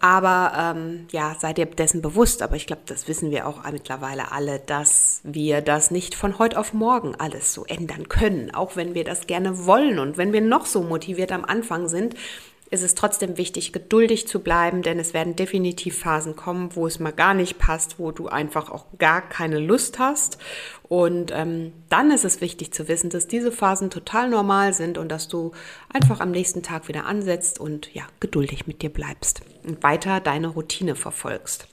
Aber 0.01 0.73
ähm, 0.75 1.05
ja, 1.11 1.35
seid 1.39 1.59
ihr 1.59 1.67
dessen 1.67 2.01
bewusst, 2.01 2.41
aber 2.41 2.55
ich 2.55 2.65
glaube, 2.65 2.81
das 2.87 3.07
wissen 3.07 3.29
wir 3.29 3.47
auch 3.47 3.63
mittlerweile 3.71 4.31
alle, 4.31 4.57
dass 4.59 5.21
wir 5.23 5.61
das 5.61 5.91
nicht 5.91 6.15
von 6.15 6.39
heute 6.39 6.57
auf 6.57 6.73
morgen 6.73 7.13
alles 7.15 7.53
so 7.53 7.65
ändern 7.65 8.09
können, 8.09 8.53
auch 8.53 8.75
wenn 8.75 8.95
wir 8.95 9.03
das 9.03 9.27
gerne 9.27 9.67
wollen 9.67 9.99
und 9.99 10.17
wenn 10.17 10.33
wir 10.33 10.41
noch 10.41 10.65
so 10.65 10.81
motiviert 10.81 11.31
am 11.31 11.45
Anfang 11.45 11.87
sind, 11.87 12.15
ist 12.71 12.83
es 12.83 12.95
trotzdem 12.95 13.37
wichtig, 13.37 13.73
geduldig 13.73 14.27
zu 14.27 14.39
bleiben, 14.39 14.81
denn 14.81 14.97
es 14.97 15.13
werden 15.13 15.35
definitiv 15.35 15.99
Phasen 15.99 16.37
kommen, 16.37 16.75
wo 16.75 16.87
es 16.87 16.99
mal 16.99 17.11
gar 17.11 17.33
nicht 17.33 17.59
passt, 17.59 17.99
wo 17.99 18.11
du 18.11 18.29
einfach 18.29 18.71
auch 18.71 18.85
gar 18.97 19.21
keine 19.21 19.59
Lust 19.59 19.99
hast. 19.99 20.37
Und 20.83 21.31
ähm, 21.35 21.73
dann 21.89 22.11
ist 22.11 22.23
es 22.23 22.39
wichtig 22.39 22.73
zu 22.73 22.87
wissen, 22.87 23.09
dass 23.09 23.27
diese 23.27 23.51
Phasen 23.51 23.89
total 23.89 24.29
normal 24.29 24.73
sind 24.73 24.97
und 24.97 25.09
dass 25.09 25.27
du 25.27 25.51
einfach 25.93 26.21
am 26.21 26.31
nächsten 26.31 26.63
Tag 26.63 26.87
wieder 26.87 27.05
ansetzt 27.05 27.59
und 27.59 27.93
ja, 27.93 28.03
geduldig 28.21 28.67
mit 28.67 28.81
dir 28.81 28.89
bleibst 28.89 29.41
und 29.65 29.83
weiter 29.83 30.21
deine 30.21 30.47
Routine 30.47 30.95
verfolgst. 30.95 31.67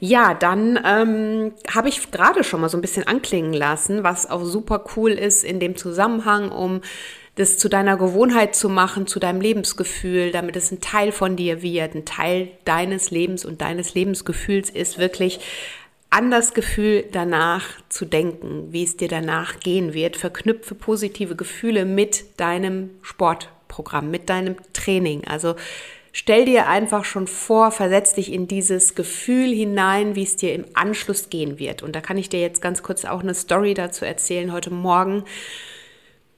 Ja, 0.00 0.34
dann 0.34 0.78
ähm, 0.84 1.52
habe 1.72 1.88
ich 1.88 2.10
gerade 2.10 2.44
schon 2.44 2.60
mal 2.60 2.68
so 2.68 2.76
ein 2.76 2.82
bisschen 2.82 3.06
anklingen 3.06 3.54
lassen, 3.54 4.04
was 4.04 4.28
auch 4.28 4.44
super 4.44 4.84
cool 4.96 5.12
ist 5.12 5.44
in 5.44 5.60
dem 5.60 5.76
Zusammenhang, 5.76 6.50
um 6.50 6.82
das 7.36 7.58
zu 7.58 7.68
deiner 7.68 7.96
Gewohnheit 7.96 8.54
zu 8.54 8.68
machen, 8.68 9.06
zu 9.06 9.18
deinem 9.18 9.40
Lebensgefühl, 9.40 10.30
damit 10.30 10.56
es 10.56 10.70
ein 10.70 10.80
Teil 10.80 11.10
von 11.10 11.36
dir 11.36 11.62
wird, 11.62 11.94
ein 11.94 12.04
Teil 12.04 12.48
deines 12.64 13.10
Lebens 13.10 13.44
und 13.44 13.60
deines 13.60 13.94
Lebensgefühls 13.94 14.70
ist, 14.70 14.98
wirklich 14.98 15.40
an 16.10 16.30
das 16.30 16.54
Gefühl 16.54 17.04
danach 17.10 17.64
zu 17.88 18.04
denken, 18.04 18.68
wie 18.72 18.84
es 18.84 18.96
dir 18.96 19.08
danach 19.08 19.58
gehen 19.58 19.94
wird. 19.94 20.16
Verknüpfe 20.16 20.76
positive 20.76 21.34
Gefühle 21.34 21.84
mit 21.84 22.38
deinem 22.38 22.90
Sportprogramm, 23.02 24.12
mit 24.12 24.30
deinem 24.30 24.54
Training. 24.72 25.24
Also 25.26 25.56
stell 26.12 26.44
dir 26.44 26.68
einfach 26.68 27.04
schon 27.04 27.26
vor, 27.26 27.72
versetz 27.72 28.14
dich 28.14 28.32
in 28.32 28.46
dieses 28.46 28.94
Gefühl 28.94 29.52
hinein, 29.52 30.14
wie 30.14 30.22
es 30.22 30.36
dir 30.36 30.54
im 30.54 30.66
Anschluss 30.74 31.30
gehen 31.30 31.58
wird. 31.58 31.82
Und 31.82 31.96
da 31.96 32.00
kann 32.00 32.16
ich 32.16 32.28
dir 32.28 32.40
jetzt 32.40 32.62
ganz 32.62 32.84
kurz 32.84 33.04
auch 33.04 33.20
eine 33.20 33.34
Story 33.34 33.74
dazu 33.74 34.04
erzählen. 34.04 34.52
Heute 34.52 34.70
Morgen 34.70 35.24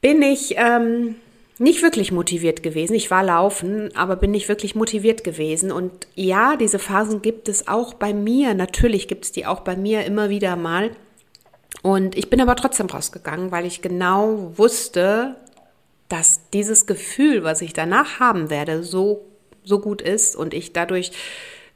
bin 0.01 0.23
ich 0.23 0.55
ähm, 0.57 1.17
nicht 1.59 1.83
wirklich 1.83 2.13
motiviert 2.13 2.63
gewesen. 2.63 2.95
Ich 2.95 3.11
war 3.11 3.23
laufen, 3.23 3.95
aber 3.97 4.17
bin 4.17 4.31
nicht 4.31 4.49
wirklich 4.49 4.75
motiviert 4.75 5.25
gewesen. 5.25 5.73
Und 5.73 6.07
ja, 6.15 6.57
diese 6.57 6.79
Phasen 6.79 7.23
gibt 7.23 7.49
es 7.49 7.69
auch 7.69 7.95
bei 7.95 8.13
mir. 8.13 8.55
Natürlich 8.55 9.09
gibt 9.09 9.25
es 9.25 9.33
die 9.33 9.47
auch 9.47 9.61
bei 9.61 9.77
mir 9.77 10.05
immer 10.05 10.29
wieder 10.29 10.57
mal. 10.57 10.91
Und 11.83 12.17
ich 12.17 12.31
bin 12.31 12.41
aber 12.41 12.57
trotzdem 12.57 12.87
rausgegangen, 12.87 13.53
weil 13.53 13.65
ich 13.67 13.83
genau 13.83 14.53
wusste, 14.57 15.37
dass 16.09 16.41
dieses 16.53 16.87
Gefühl, 16.87 17.43
was 17.43 17.63
ich 17.63 17.73
danach 17.73 18.21
haben 18.21 18.51
werde, 18.51 18.83
so, 18.83 19.27
so 19.65 19.81
gut 19.81 20.03
ist 20.03 20.37
und 20.37 20.55
ich 20.55 20.73
dadurch 20.73 21.13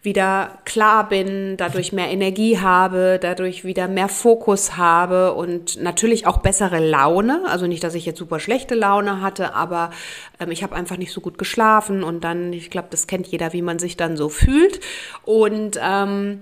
wieder 0.03 0.59
klar 0.65 1.11
bin, 1.11 1.59
dadurch 1.59 1.93
mehr 1.93 2.09
Energie 2.09 2.59
habe, 2.59 3.19
dadurch 3.21 3.65
wieder 3.65 3.87
mehr 3.87 4.09
Fokus 4.09 4.79
habe 4.79 5.35
und 5.35 5.81
natürlich 5.83 6.27
auch 6.27 6.39
bessere 6.39 6.79
Laune. 6.79 7.43
Also 7.47 7.67
nicht, 7.67 7.85
dass 7.85 7.95
ich 7.95 8.07
jetzt 8.07 8.19
super 8.19 8.41
schlechte 8.41 8.75
Laune 8.75 9.21
hatte, 9.21 9.55
aber 9.55 9.91
ähm, 10.39 10.51
ich 10.51 10.63
habe 10.63 10.75
einfach 10.75 10.97
nicht 10.97 11.13
so 11.13 11.21
gut 11.21 11.37
geschlafen 11.37 12.03
und 12.03 12.25
dann, 12.25 12.55
ich 12.55 12.71
glaube, 12.71 12.89
das 12.91 13.07
kennt 13.07 13.27
jeder, 13.27 13.53
wie 13.53 13.61
man 13.61 13.79
sich 13.79 13.99
dann 13.99 14.17
so 14.17 14.31
fühlt. 14.31 14.81
Und 15.25 15.79
ähm, 15.83 16.41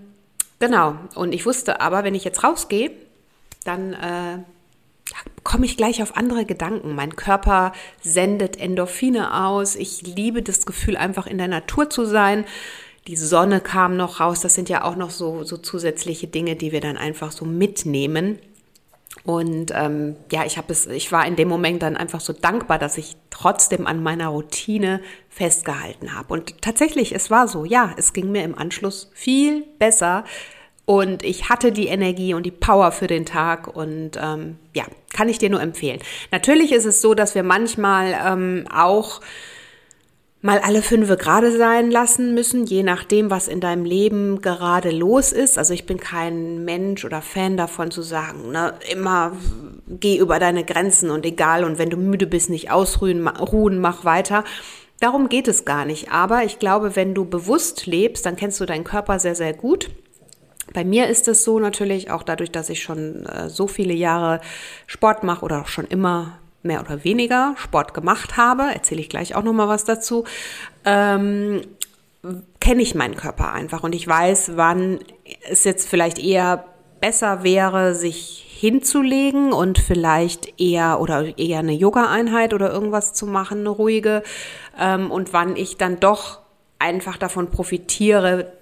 genau, 0.60 0.94
und 1.16 1.34
ich 1.34 1.44
wusste 1.44 1.80
aber, 1.80 2.04
wenn 2.04 2.14
ich 2.14 2.22
jetzt 2.22 2.44
rausgehe, 2.44 2.92
dann 3.64 3.92
äh, 3.92 4.38
komme 5.42 5.66
ich 5.66 5.76
gleich 5.76 6.00
auf 6.00 6.16
andere 6.16 6.44
Gedanken. 6.44 6.94
Mein 6.94 7.16
Körper 7.16 7.72
sendet 8.02 8.56
Endorphine 8.56 9.34
aus. 9.46 9.74
Ich 9.74 10.02
liebe 10.02 10.42
das 10.42 10.64
Gefühl, 10.64 10.96
einfach 10.96 11.26
in 11.26 11.38
der 11.38 11.48
Natur 11.48 11.90
zu 11.90 12.04
sein 12.04 12.44
die 13.08 13.16
Sonne 13.16 13.60
kam 13.60 13.96
noch 13.96 14.20
raus. 14.20 14.40
Das 14.40 14.54
sind 14.54 14.68
ja 14.68 14.84
auch 14.84 14.94
noch 14.94 15.10
so, 15.10 15.42
so 15.42 15.56
zusätzliche 15.56 16.26
Dinge, 16.26 16.56
die 16.56 16.72
wir 16.72 16.82
dann 16.82 16.98
einfach 16.98 17.32
so 17.32 17.46
mitnehmen. 17.46 18.38
Und 19.24 19.72
ähm, 19.74 20.16
ja, 20.30 20.44
ich 20.44 20.58
habe 20.58 20.70
es, 20.70 20.86
ich 20.86 21.10
war 21.10 21.26
in 21.26 21.34
dem 21.34 21.48
Moment 21.48 21.82
dann 21.82 21.96
einfach 21.96 22.20
so 22.20 22.34
dankbar, 22.34 22.78
dass 22.78 22.98
ich 22.98 23.16
trotzdem 23.30 23.86
an 23.86 24.02
meiner 24.02 24.28
Routine 24.28 25.00
festgehalten 25.30 26.14
habe. 26.14 26.34
Und 26.34 26.60
tatsächlich, 26.60 27.14
es 27.14 27.30
war 27.30 27.48
so, 27.48 27.64
ja, 27.64 27.94
es 27.96 28.12
ging 28.12 28.30
mir 28.30 28.44
im 28.44 28.56
Anschluss 28.56 29.10
viel 29.14 29.64
besser 29.78 30.24
und 30.84 31.22
ich 31.22 31.48
hatte 31.48 31.72
die 31.72 31.88
Energie 31.88 32.34
und 32.34 32.44
die 32.44 32.50
Power 32.50 32.92
für 32.92 33.06
den 33.06 33.24
Tag 33.24 33.74
und 33.74 34.12
ähm, 34.22 34.58
ja, 34.74 34.84
kann 35.14 35.30
ich 35.30 35.38
dir 35.38 35.48
nur 35.48 35.62
empfehlen. 35.62 36.00
Natürlich 36.30 36.72
ist 36.72 36.84
es 36.84 37.00
so, 37.00 37.14
dass 37.14 37.34
wir 37.34 37.42
manchmal 37.42 38.14
ähm, 38.22 38.66
auch 38.70 39.22
mal 40.40 40.60
alle 40.60 40.82
fünf 40.82 41.08
gerade 41.18 41.56
sein 41.56 41.90
lassen 41.90 42.34
müssen, 42.34 42.64
je 42.64 42.82
nachdem, 42.82 43.30
was 43.30 43.48
in 43.48 43.60
deinem 43.60 43.84
Leben 43.84 44.40
gerade 44.40 44.90
los 44.90 45.32
ist. 45.32 45.58
Also 45.58 45.74
ich 45.74 45.84
bin 45.84 45.98
kein 45.98 46.64
Mensch 46.64 47.04
oder 47.04 47.22
Fan 47.22 47.56
davon 47.56 47.90
zu 47.90 48.02
sagen, 48.02 48.52
ne, 48.52 48.74
immer 48.92 49.32
geh 49.88 50.16
über 50.16 50.38
deine 50.38 50.64
Grenzen 50.64 51.10
und 51.10 51.26
egal 51.26 51.64
und 51.64 51.78
wenn 51.78 51.90
du 51.90 51.96
müde 51.96 52.26
bist, 52.26 52.50
nicht 52.50 52.70
ausruhen, 52.70 53.26
ruhen, 53.26 53.78
mach 53.80 54.04
weiter. 54.04 54.44
Darum 55.00 55.28
geht 55.28 55.48
es 55.48 55.64
gar 55.64 55.84
nicht. 55.84 56.10
Aber 56.10 56.44
ich 56.44 56.58
glaube, 56.58 56.96
wenn 56.96 57.14
du 57.14 57.24
bewusst 57.24 57.86
lebst, 57.86 58.26
dann 58.26 58.36
kennst 58.36 58.60
du 58.60 58.66
deinen 58.66 58.84
Körper 58.84 59.18
sehr, 59.18 59.34
sehr 59.34 59.54
gut. 59.54 59.90
Bei 60.74 60.84
mir 60.84 61.08
ist 61.08 61.28
es 61.28 61.44
so 61.44 61.58
natürlich 61.58 62.10
auch 62.10 62.22
dadurch, 62.22 62.50
dass 62.50 62.68
ich 62.68 62.82
schon 62.82 63.24
äh, 63.26 63.48
so 63.48 63.66
viele 63.66 63.94
Jahre 63.94 64.40
Sport 64.86 65.24
mache 65.24 65.44
oder 65.44 65.62
auch 65.62 65.68
schon 65.68 65.86
immer 65.86 66.38
mehr 66.62 66.80
oder 66.80 67.04
weniger 67.04 67.54
Sport 67.56 67.94
gemacht 67.94 68.36
habe, 68.36 68.64
erzähle 68.72 69.00
ich 69.00 69.08
gleich 69.08 69.34
auch 69.34 69.42
noch 69.42 69.52
mal 69.52 69.68
was 69.68 69.84
dazu, 69.84 70.24
ähm, 70.84 71.62
kenne 72.60 72.82
ich 72.82 72.94
meinen 72.94 73.14
Körper 73.14 73.52
einfach 73.52 73.82
und 73.84 73.94
ich 73.94 74.06
weiß, 74.06 74.52
wann 74.56 74.98
es 75.48 75.64
jetzt 75.64 75.88
vielleicht 75.88 76.18
eher 76.18 76.64
besser 77.00 77.44
wäre, 77.44 77.94
sich 77.94 78.44
hinzulegen 78.58 79.52
und 79.52 79.78
vielleicht 79.78 80.60
eher 80.60 81.00
oder 81.00 81.38
eher 81.38 81.60
eine 81.60 81.72
Yoga-Einheit 81.72 82.54
oder 82.54 82.72
irgendwas 82.72 83.14
zu 83.14 83.26
machen, 83.26 83.60
eine 83.60 83.68
ruhige, 83.68 84.24
ähm, 84.78 85.12
und 85.12 85.32
wann 85.32 85.54
ich 85.54 85.76
dann 85.76 86.00
doch 86.00 86.40
einfach 86.80 87.16
davon 87.16 87.50
profitiere, 87.50 88.57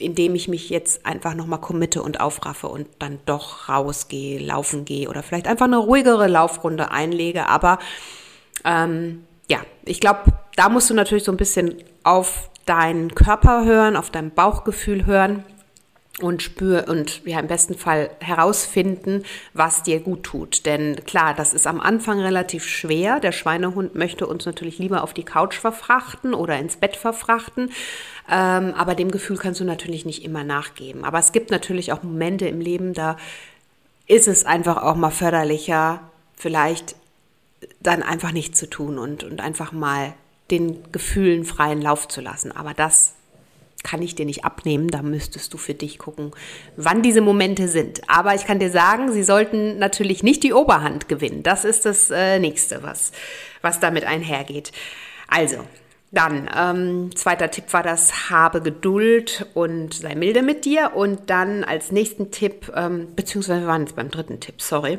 indem 0.00 0.34
ich 0.34 0.48
mich 0.48 0.70
jetzt 0.70 1.06
einfach 1.06 1.34
nochmal 1.34 1.60
committe 1.60 2.02
und 2.02 2.20
aufraffe 2.20 2.68
und 2.68 2.88
dann 2.98 3.18
doch 3.26 3.68
rausgehe, 3.68 4.38
laufen 4.38 4.84
gehe 4.84 5.08
oder 5.08 5.22
vielleicht 5.22 5.46
einfach 5.46 5.66
eine 5.66 5.78
ruhigere 5.78 6.26
Laufrunde 6.26 6.90
einlege. 6.90 7.46
Aber 7.46 7.78
ähm, 8.64 9.24
ja, 9.48 9.58
ich 9.84 10.00
glaube, 10.00 10.20
da 10.56 10.68
musst 10.68 10.90
du 10.90 10.94
natürlich 10.94 11.24
so 11.24 11.32
ein 11.32 11.36
bisschen 11.36 11.76
auf 12.02 12.50
deinen 12.66 13.14
Körper 13.14 13.64
hören, 13.64 13.96
auf 13.96 14.10
dein 14.10 14.30
Bauchgefühl 14.30 15.06
hören 15.06 15.44
und 16.22 16.42
spür 16.42 16.86
und 16.88 17.24
ja 17.24 17.38
im 17.40 17.46
besten 17.46 17.74
Fall 17.74 18.10
herausfinden, 18.20 19.24
was 19.54 19.82
dir 19.82 20.00
gut 20.00 20.22
tut. 20.24 20.66
Denn 20.66 21.04
klar, 21.04 21.34
das 21.34 21.54
ist 21.54 21.66
am 21.66 21.80
Anfang 21.80 22.20
relativ 22.20 22.66
schwer. 22.66 23.20
Der 23.20 23.32
Schweinehund 23.32 23.94
möchte 23.94 24.26
uns 24.26 24.46
natürlich 24.46 24.78
lieber 24.78 25.02
auf 25.02 25.14
die 25.14 25.24
Couch 25.24 25.56
verfrachten 25.56 26.34
oder 26.34 26.58
ins 26.58 26.76
Bett 26.76 26.96
verfrachten. 26.96 27.70
Ähm, 28.30 28.74
aber 28.74 28.94
dem 28.94 29.10
Gefühl 29.10 29.36
kannst 29.36 29.60
du 29.60 29.64
natürlich 29.64 30.04
nicht 30.04 30.24
immer 30.24 30.44
nachgeben. 30.44 31.04
Aber 31.04 31.18
es 31.18 31.32
gibt 31.32 31.50
natürlich 31.50 31.92
auch 31.92 32.02
Momente 32.02 32.46
im 32.46 32.60
Leben, 32.60 32.94
da 32.94 33.16
ist 34.06 34.28
es 34.28 34.44
einfach 34.44 34.82
auch 34.82 34.96
mal 34.96 35.10
förderlicher, 35.10 36.00
vielleicht 36.36 36.96
dann 37.80 38.02
einfach 38.02 38.32
nichts 38.32 38.58
zu 38.58 38.68
tun 38.68 38.98
und, 38.98 39.24
und 39.24 39.40
einfach 39.40 39.72
mal 39.72 40.14
den 40.50 40.90
Gefühlen 40.92 41.44
freien 41.44 41.80
Lauf 41.80 42.08
zu 42.08 42.20
lassen. 42.20 42.52
Aber 42.52 42.74
das 42.74 43.14
kann 43.82 44.02
ich 44.02 44.14
dir 44.14 44.26
nicht 44.26 44.44
abnehmen. 44.44 44.88
Da 44.88 45.02
müsstest 45.02 45.52
du 45.54 45.58
für 45.58 45.74
dich 45.74 45.98
gucken, 45.98 46.32
wann 46.76 47.02
diese 47.02 47.20
Momente 47.20 47.68
sind. 47.68 48.02
Aber 48.08 48.34
ich 48.34 48.46
kann 48.46 48.58
dir 48.58 48.70
sagen, 48.70 49.12
sie 49.12 49.22
sollten 49.22 49.78
natürlich 49.78 50.22
nicht 50.22 50.42
die 50.42 50.52
Oberhand 50.52 51.08
gewinnen. 51.08 51.42
Das 51.42 51.64
ist 51.64 51.86
das 51.86 52.10
äh, 52.10 52.38
nächste, 52.38 52.82
was, 52.82 53.12
was 53.62 53.80
damit 53.80 54.04
einhergeht. 54.04 54.72
Also, 55.28 55.58
dann, 56.12 56.50
ähm, 56.56 57.14
zweiter 57.14 57.50
Tipp 57.52 57.72
war 57.72 57.84
das, 57.84 58.30
habe 58.30 58.60
Geduld 58.60 59.46
und 59.54 59.94
sei 59.94 60.16
milde 60.16 60.42
mit 60.42 60.64
dir. 60.64 60.92
Und 60.94 61.30
dann 61.30 61.62
als 61.62 61.92
nächsten 61.92 62.30
Tipp, 62.32 62.72
ähm, 62.74 63.08
beziehungsweise 63.14 63.60
wir 63.60 63.68
waren 63.68 63.82
jetzt 63.82 63.96
beim 63.96 64.10
dritten 64.10 64.40
Tipp, 64.40 64.60
sorry. 64.60 64.98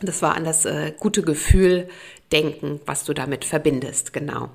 Das 0.00 0.22
war 0.22 0.34
an 0.34 0.44
das 0.44 0.64
äh, 0.64 0.92
gute 0.98 1.22
Gefühl 1.22 1.88
denken, 2.32 2.80
was 2.86 3.04
du 3.04 3.12
damit 3.12 3.44
verbindest, 3.44 4.12
genau. 4.12 4.50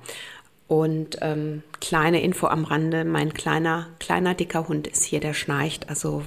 Und 0.68 1.16
ähm, 1.22 1.62
kleine 1.80 2.22
Info 2.22 2.46
am 2.46 2.64
Rande, 2.64 3.04
mein 3.04 3.32
kleiner, 3.32 3.88
kleiner, 3.98 4.34
dicker 4.34 4.68
Hund 4.68 4.86
ist 4.86 5.02
hier, 5.04 5.18
der 5.18 5.32
schnarcht. 5.32 5.88
Also 5.88 6.22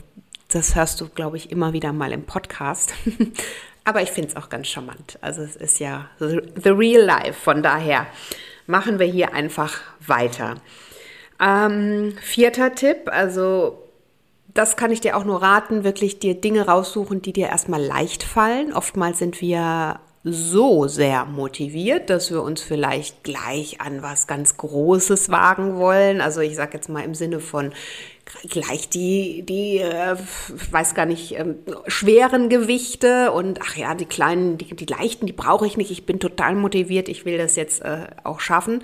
das 0.49 0.75
hörst 0.75 0.99
du, 0.99 1.07
glaube 1.07 1.37
ich, 1.37 1.51
immer 1.51 1.73
wieder 1.73 1.93
mal 1.93 2.11
im 2.11 2.23
Podcast. 2.23 2.93
Aber 3.83 4.01
ich 4.01 4.09
finde 4.09 4.29
es 4.29 4.35
auch 4.35 4.49
ganz 4.49 4.67
charmant. 4.67 5.17
Also 5.21 5.41
es 5.43 5.55
ist 5.55 5.79
ja 5.79 6.09
the 6.19 6.69
real 6.69 7.03
life. 7.03 7.33
Von 7.33 7.63
daher 7.63 8.07
machen 8.67 8.99
wir 8.99 9.07
hier 9.07 9.33
einfach 9.33 9.79
weiter. 10.05 10.55
Ähm, 11.39 12.15
vierter 12.21 12.75
Tipp, 12.75 13.09
also 13.11 13.87
das 14.53 14.75
kann 14.75 14.91
ich 14.91 15.01
dir 15.01 15.17
auch 15.17 15.23
nur 15.23 15.41
raten, 15.41 15.83
wirklich 15.83 16.19
dir 16.19 16.35
Dinge 16.35 16.67
raussuchen, 16.67 17.21
die 17.21 17.33
dir 17.33 17.47
erstmal 17.47 17.81
leicht 17.81 18.23
fallen. 18.23 18.73
Oftmals 18.73 19.19
sind 19.19 19.41
wir 19.41 19.99
so 20.23 20.87
sehr 20.87 21.25
motiviert, 21.25 22.11
dass 22.11 22.29
wir 22.29 22.43
uns 22.43 22.61
vielleicht 22.61 23.23
gleich 23.23 23.81
an 23.81 24.03
was 24.03 24.27
ganz 24.27 24.55
Großes 24.57 25.29
wagen 25.31 25.77
wollen. 25.77 26.21
Also 26.21 26.41
ich 26.41 26.55
sage 26.55 26.75
jetzt 26.75 26.89
mal 26.89 27.03
im 27.03 27.15
Sinne 27.15 27.39
von 27.39 27.73
gleich 28.49 28.87
die, 28.87 29.41
die, 29.43 29.79
äh, 29.79 30.15
weiß 30.71 30.93
gar 30.93 31.07
nicht, 31.07 31.37
ähm, 31.37 31.55
schweren 31.87 32.49
Gewichte 32.49 33.31
und 33.31 33.59
ach 33.63 33.75
ja, 33.75 33.95
die 33.95 34.05
kleinen, 34.05 34.59
die, 34.59 34.75
die 34.75 34.85
leichten, 34.85 35.25
die 35.25 35.33
brauche 35.33 35.65
ich 35.65 35.75
nicht. 35.75 35.89
Ich 35.89 36.05
bin 36.05 36.19
total 36.19 36.55
motiviert, 36.55 37.09
ich 37.09 37.25
will 37.25 37.37
das 37.39 37.55
jetzt 37.55 37.81
äh, 37.81 38.07
auch 38.23 38.39
schaffen. 38.39 38.83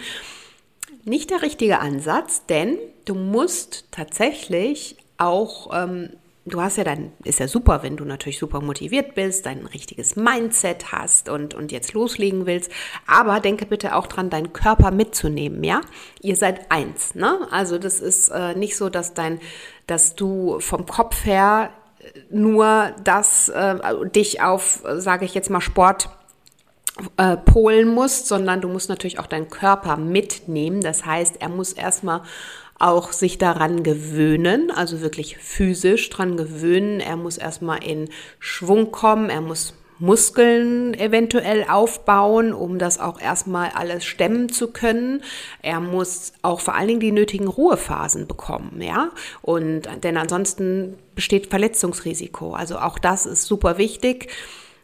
Nicht 1.05 1.29
der 1.29 1.43
richtige 1.43 1.79
Ansatz, 1.79 2.45
denn 2.47 2.77
du 3.05 3.13
musst 3.13 3.85
tatsächlich 3.91 4.97
auch 5.17 5.69
ähm, 5.71 6.09
du 6.47 6.61
hast 6.61 6.77
ja 6.77 6.83
dann, 6.83 7.11
ist 7.23 7.39
ja 7.39 7.47
super, 7.47 7.83
wenn 7.83 7.97
du 7.97 8.05
natürlich 8.05 8.39
super 8.39 8.61
motiviert 8.61 9.15
bist, 9.15 9.45
dein 9.45 9.65
richtiges 9.65 10.15
Mindset 10.15 10.91
hast 10.91 11.29
und, 11.29 11.53
und 11.53 11.71
jetzt 11.71 11.93
loslegen 11.93 12.45
willst. 12.45 12.71
Aber 13.05 13.39
denke 13.39 13.65
bitte 13.65 13.95
auch 13.95 14.07
dran, 14.07 14.29
deinen 14.29 14.53
Körper 14.53 14.91
mitzunehmen, 14.91 15.63
ja? 15.63 15.81
Ihr 16.21 16.35
seid 16.35 16.71
eins, 16.71 17.15
ne? 17.15 17.47
Also 17.51 17.77
das 17.77 17.99
ist 17.99 18.29
äh, 18.29 18.55
nicht 18.55 18.77
so, 18.77 18.89
dass 18.89 19.13
dein, 19.13 19.39
dass 19.85 20.15
du 20.15 20.59
vom 20.59 20.85
Kopf 20.85 21.25
her 21.25 21.71
nur 22.29 22.91
das, 23.03 23.49
äh, 23.49 23.75
dich 24.15 24.41
auf, 24.41 24.83
sage 24.95 25.25
ich 25.25 25.33
jetzt 25.33 25.49
mal, 25.49 25.61
Sport 25.61 26.09
äh, 27.17 27.37
polen 27.37 27.93
musst, 27.93 28.27
sondern 28.27 28.61
du 28.61 28.69
musst 28.69 28.89
natürlich 28.89 29.19
auch 29.19 29.27
deinen 29.27 29.49
Körper 29.49 29.97
mitnehmen. 29.97 30.81
Das 30.81 31.05
heißt, 31.05 31.41
er 31.41 31.49
muss 31.49 31.73
erstmal 31.73 32.21
auch 32.79 33.11
sich 33.11 33.37
daran 33.37 33.83
gewöhnen, 33.83 34.71
also 34.71 35.01
wirklich 35.01 35.37
physisch 35.37 36.09
daran 36.09 36.37
gewöhnen. 36.37 36.99
Er 36.99 37.17
muss 37.17 37.37
erstmal 37.37 37.83
in 37.83 38.09
Schwung 38.39 38.91
kommen, 38.91 39.29
er 39.29 39.41
muss 39.41 39.73
Muskeln 39.99 40.93
eventuell 40.93 41.65
aufbauen, 41.67 42.53
um 42.53 42.77
das 42.77 42.99
auch 42.99 43.19
erstmal 43.19 43.71
alles 43.71 44.05
stemmen 44.05 44.49
zu 44.49 44.71
können. 44.71 45.23
Er 45.61 45.79
muss 45.79 46.33
auch 46.43 46.59
vor 46.59 46.75
allen 46.75 46.87
Dingen 46.87 46.99
die 46.99 47.11
nötigen 47.11 47.47
Ruhephasen 47.47 48.27
bekommen, 48.27 48.81
ja. 48.81 49.09
Und 49.41 49.89
denn 50.03 50.17
ansonsten 50.17 50.97
besteht 51.15 51.47
Verletzungsrisiko. 51.47 52.53
Also 52.53 52.77
auch 52.77 52.99
das 52.99 53.25
ist 53.25 53.45
super 53.45 53.77
wichtig. 53.79 54.29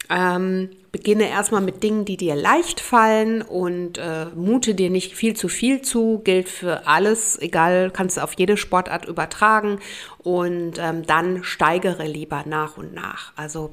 Ähm, 0.10 0.70
beginne 0.94 1.28
erstmal 1.28 1.62
mit 1.62 1.82
Dingen, 1.82 2.06
die 2.06 2.18
dir 2.18 2.36
leicht 2.36 2.80
fallen 2.80 3.42
und 3.42 3.98
äh, 3.98 4.28
mute 4.36 4.76
dir 4.76 4.92
nicht 4.92 5.16
viel 5.16 5.36
zu 5.36 5.50
viel 5.50 5.82
zu, 5.82 6.22
gilt 6.24 6.48
für 6.48 6.88
alles, 6.88 7.38
egal, 7.42 7.90
kannst 7.92 8.18
du 8.18 8.22
auf 8.22 8.34
jede 8.38 8.58
Sportart 8.58 9.06
übertragen 9.06 9.80
und 10.20 10.74
ähm, 10.78 11.06
dann 11.06 11.44
steigere 11.44 12.06
lieber 12.06 12.44
nach 12.46 12.78
und 12.78 12.94
nach. 12.94 13.34
Also 13.36 13.72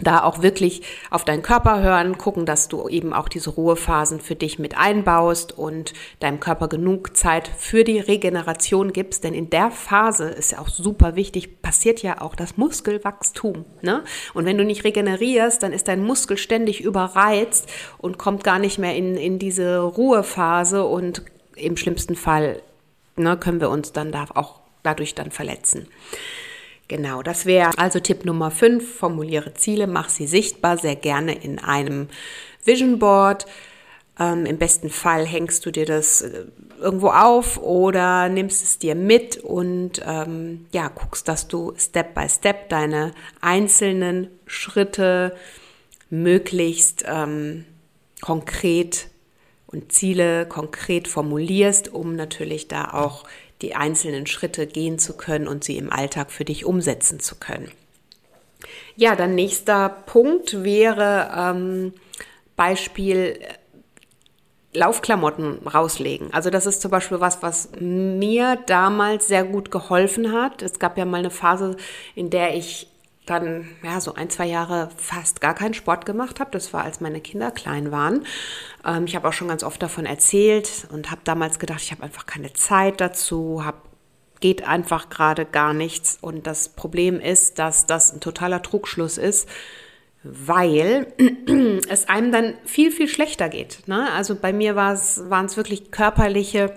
da 0.00 0.22
auch 0.22 0.42
wirklich 0.42 0.82
auf 1.10 1.24
deinen 1.24 1.42
Körper 1.42 1.82
hören, 1.82 2.18
gucken, 2.18 2.46
dass 2.46 2.68
du 2.68 2.88
eben 2.88 3.12
auch 3.12 3.28
diese 3.28 3.50
Ruhephasen 3.50 4.20
für 4.20 4.34
dich 4.34 4.58
mit 4.58 4.76
einbaust 4.76 5.56
und 5.56 5.92
deinem 6.20 6.40
Körper 6.40 6.68
genug 6.68 7.16
Zeit 7.16 7.48
für 7.58 7.84
die 7.84 7.98
Regeneration 7.98 8.92
gibst. 8.92 9.24
Denn 9.24 9.34
in 9.34 9.50
der 9.50 9.70
Phase 9.70 10.28
ist 10.28 10.52
ja 10.52 10.58
auch 10.58 10.68
super 10.68 11.16
wichtig, 11.16 11.62
passiert 11.62 12.02
ja 12.02 12.20
auch 12.20 12.34
das 12.34 12.56
Muskelwachstum. 12.56 13.64
Ne? 13.82 14.04
Und 14.34 14.44
wenn 14.44 14.58
du 14.58 14.64
nicht 14.64 14.84
regenerierst, 14.84 15.62
dann 15.62 15.72
ist 15.72 15.88
dein 15.88 16.02
Muskel 16.02 16.36
ständig 16.36 16.82
überreizt 16.82 17.68
und 17.98 18.18
kommt 18.18 18.44
gar 18.44 18.58
nicht 18.58 18.78
mehr 18.78 18.94
in, 18.94 19.16
in 19.16 19.38
diese 19.38 19.78
Ruhephase 19.78 20.84
und 20.84 21.22
im 21.56 21.76
schlimmsten 21.76 22.16
Fall 22.16 22.62
ne, 23.16 23.36
können 23.36 23.60
wir 23.60 23.70
uns 23.70 23.92
dann 23.92 24.12
da 24.12 24.26
auch 24.34 24.60
dadurch 24.82 25.14
dann 25.14 25.30
verletzen. 25.30 25.88
Genau, 26.88 27.22
das 27.22 27.46
wäre 27.46 27.76
also 27.78 27.98
Tipp 27.98 28.24
Nummer 28.24 28.50
5. 28.50 28.96
Formuliere 28.98 29.54
Ziele, 29.54 29.86
mach 29.86 30.08
sie 30.08 30.26
sichtbar, 30.26 30.78
sehr 30.78 30.94
gerne 30.94 31.34
in 31.34 31.58
einem 31.58 32.08
Vision 32.64 32.98
Board. 32.98 33.46
Ähm, 34.18 34.46
Im 34.46 34.56
besten 34.56 34.88
Fall 34.88 35.26
hängst 35.26 35.66
du 35.66 35.70
dir 35.70 35.84
das 35.84 36.22
äh, 36.22 36.44
irgendwo 36.80 37.08
auf 37.08 37.58
oder 37.58 38.28
nimmst 38.28 38.62
es 38.62 38.78
dir 38.78 38.94
mit 38.94 39.36
und 39.38 40.00
ähm, 40.06 40.66
ja, 40.72 40.88
guckst, 40.88 41.28
dass 41.28 41.48
du 41.48 41.74
Step 41.76 42.14
by 42.14 42.28
Step 42.28 42.68
deine 42.68 43.12
einzelnen 43.40 44.28
Schritte 44.46 45.36
möglichst 46.08 47.04
ähm, 47.06 47.64
konkret 48.20 49.08
und 49.66 49.92
Ziele 49.92 50.46
konkret 50.46 51.08
formulierst, 51.08 51.92
um 51.92 52.14
natürlich 52.14 52.68
da 52.68 52.92
auch 52.92 53.24
die 53.62 53.74
einzelnen 53.74 54.26
Schritte 54.26 54.66
gehen 54.66 54.98
zu 54.98 55.16
können 55.16 55.48
und 55.48 55.64
sie 55.64 55.76
im 55.76 55.92
Alltag 55.92 56.30
für 56.30 56.44
dich 56.44 56.64
umsetzen 56.64 57.20
zu 57.20 57.36
können. 57.36 57.70
Ja, 58.96 59.14
dann 59.14 59.34
nächster 59.34 59.88
Punkt 59.88 60.64
wäre 60.64 61.30
ähm, 61.36 61.92
Beispiel 62.56 63.38
äh, 63.40 64.78
Laufklamotten 64.78 65.66
rauslegen. 65.66 66.32
Also 66.32 66.50
das 66.50 66.66
ist 66.66 66.82
zum 66.82 66.90
Beispiel 66.90 67.20
was, 67.20 67.42
was 67.42 67.70
mir 67.80 68.58
damals 68.66 69.26
sehr 69.26 69.44
gut 69.44 69.70
geholfen 69.70 70.32
hat. 70.32 70.62
Es 70.62 70.78
gab 70.78 70.98
ja 70.98 71.04
mal 71.04 71.18
eine 71.18 71.30
Phase, 71.30 71.76
in 72.14 72.30
der 72.30 72.54
ich 72.54 72.88
dann 73.26 73.68
ja 73.82 74.00
so 74.00 74.14
ein, 74.14 74.30
zwei 74.30 74.46
Jahre 74.46 74.88
fast 74.96 75.40
gar 75.40 75.54
keinen 75.54 75.74
Sport 75.74 76.06
gemacht 76.06 76.40
habe. 76.40 76.50
Das 76.52 76.72
war, 76.72 76.84
als 76.84 77.00
meine 77.00 77.20
Kinder 77.20 77.50
klein 77.50 77.90
waren. 77.90 78.24
Ähm, 78.84 79.04
ich 79.04 79.16
habe 79.16 79.28
auch 79.28 79.32
schon 79.32 79.48
ganz 79.48 79.62
oft 79.62 79.82
davon 79.82 80.06
erzählt 80.06 80.86
und 80.90 81.10
habe 81.10 81.20
damals 81.24 81.58
gedacht, 81.58 81.82
ich 81.82 81.92
habe 81.92 82.02
einfach 82.02 82.26
keine 82.26 82.52
Zeit 82.52 83.00
dazu, 83.00 83.64
habe 83.64 83.78
geht 84.40 84.66
einfach 84.66 85.08
gerade 85.08 85.44
gar 85.44 85.72
nichts. 85.72 86.18
Und 86.20 86.46
das 86.46 86.68
Problem 86.68 87.20
ist, 87.20 87.58
dass 87.58 87.86
das 87.86 88.12
ein 88.12 88.20
totaler 88.20 88.62
Trugschluss 88.62 89.18
ist, 89.18 89.48
weil 90.22 91.06
es 91.88 92.08
einem 92.08 92.32
dann 92.32 92.54
viel, 92.64 92.90
viel 92.90 93.08
schlechter 93.08 93.48
geht. 93.48 93.86
Ne? 93.86 94.10
Also 94.12 94.34
bei 94.36 94.52
mir 94.52 94.76
waren 94.76 94.94
es 94.94 95.56
wirklich 95.56 95.90
körperliche 95.90 96.72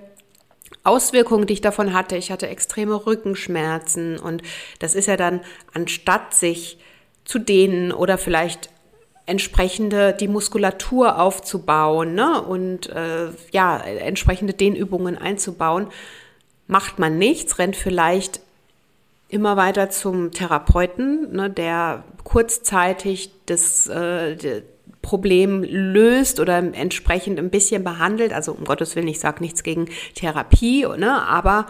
Auswirkungen, 0.84 1.46
die 1.46 1.54
ich 1.54 1.62
davon 1.62 1.94
hatte. 1.94 2.16
Ich 2.16 2.32
hatte 2.32 2.48
extreme 2.48 3.06
Rückenschmerzen 3.06 4.18
und 4.20 4.42
das 4.80 4.96
ist 4.96 5.08
ja 5.08 5.18
dann, 5.18 5.42
anstatt 5.74 6.34
sich 6.34 6.78
zu 7.26 7.40
dehnen 7.40 7.92
oder 7.92 8.18
vielleicht 8.18 8.70
entsprechende 9.26 10.14
die 10.14 10.28
Muskulatur 10.28 11.20
aufzubauen 11.20 12.16
ne? 12.16 12.42
und 12.42 12.90
äh, 12.90 13.28
ja, 13.52 13.78
entsprechende 13.78 14.54
Dehnübungen 14.54 15.18
einzubauen, 15.18 15.88
macht 16.66 16.98
man 16.98 17.20
nichts, 17.20 17.60
rennt 17.60 17.76
vielleicht 17.76 18.42
immer 19.28 19.56
weiter 19.56 19.92
zum 19.92 20.32
Therapeuten, 20.32 21.32
ne, 21.32 21.50
der 21.50 22.04
kurzzeitig 22.24 23.32
das 23.46 23.88
äh, 23.88 24.64
Problem 25.10 25.64
löst 25.64 26.40
oder 26.40 26.60
entsprechend 26.60 27.40
ein 27.40 27.50
bisschen 27.50 27.84
behandelt. 27.84 28.32
Also 28.32 28.52
um 28.52 28.64
Gottes 28.64 28.96
Willen, 28.96 29.08
ich 29.08 29.20
sage 29.20 29.42
nichts 29.42 29.64
gegen 29.64 29.88
Therapie, 30.14 30.86
ne? 30.86 31.24
aber 31.26 31.66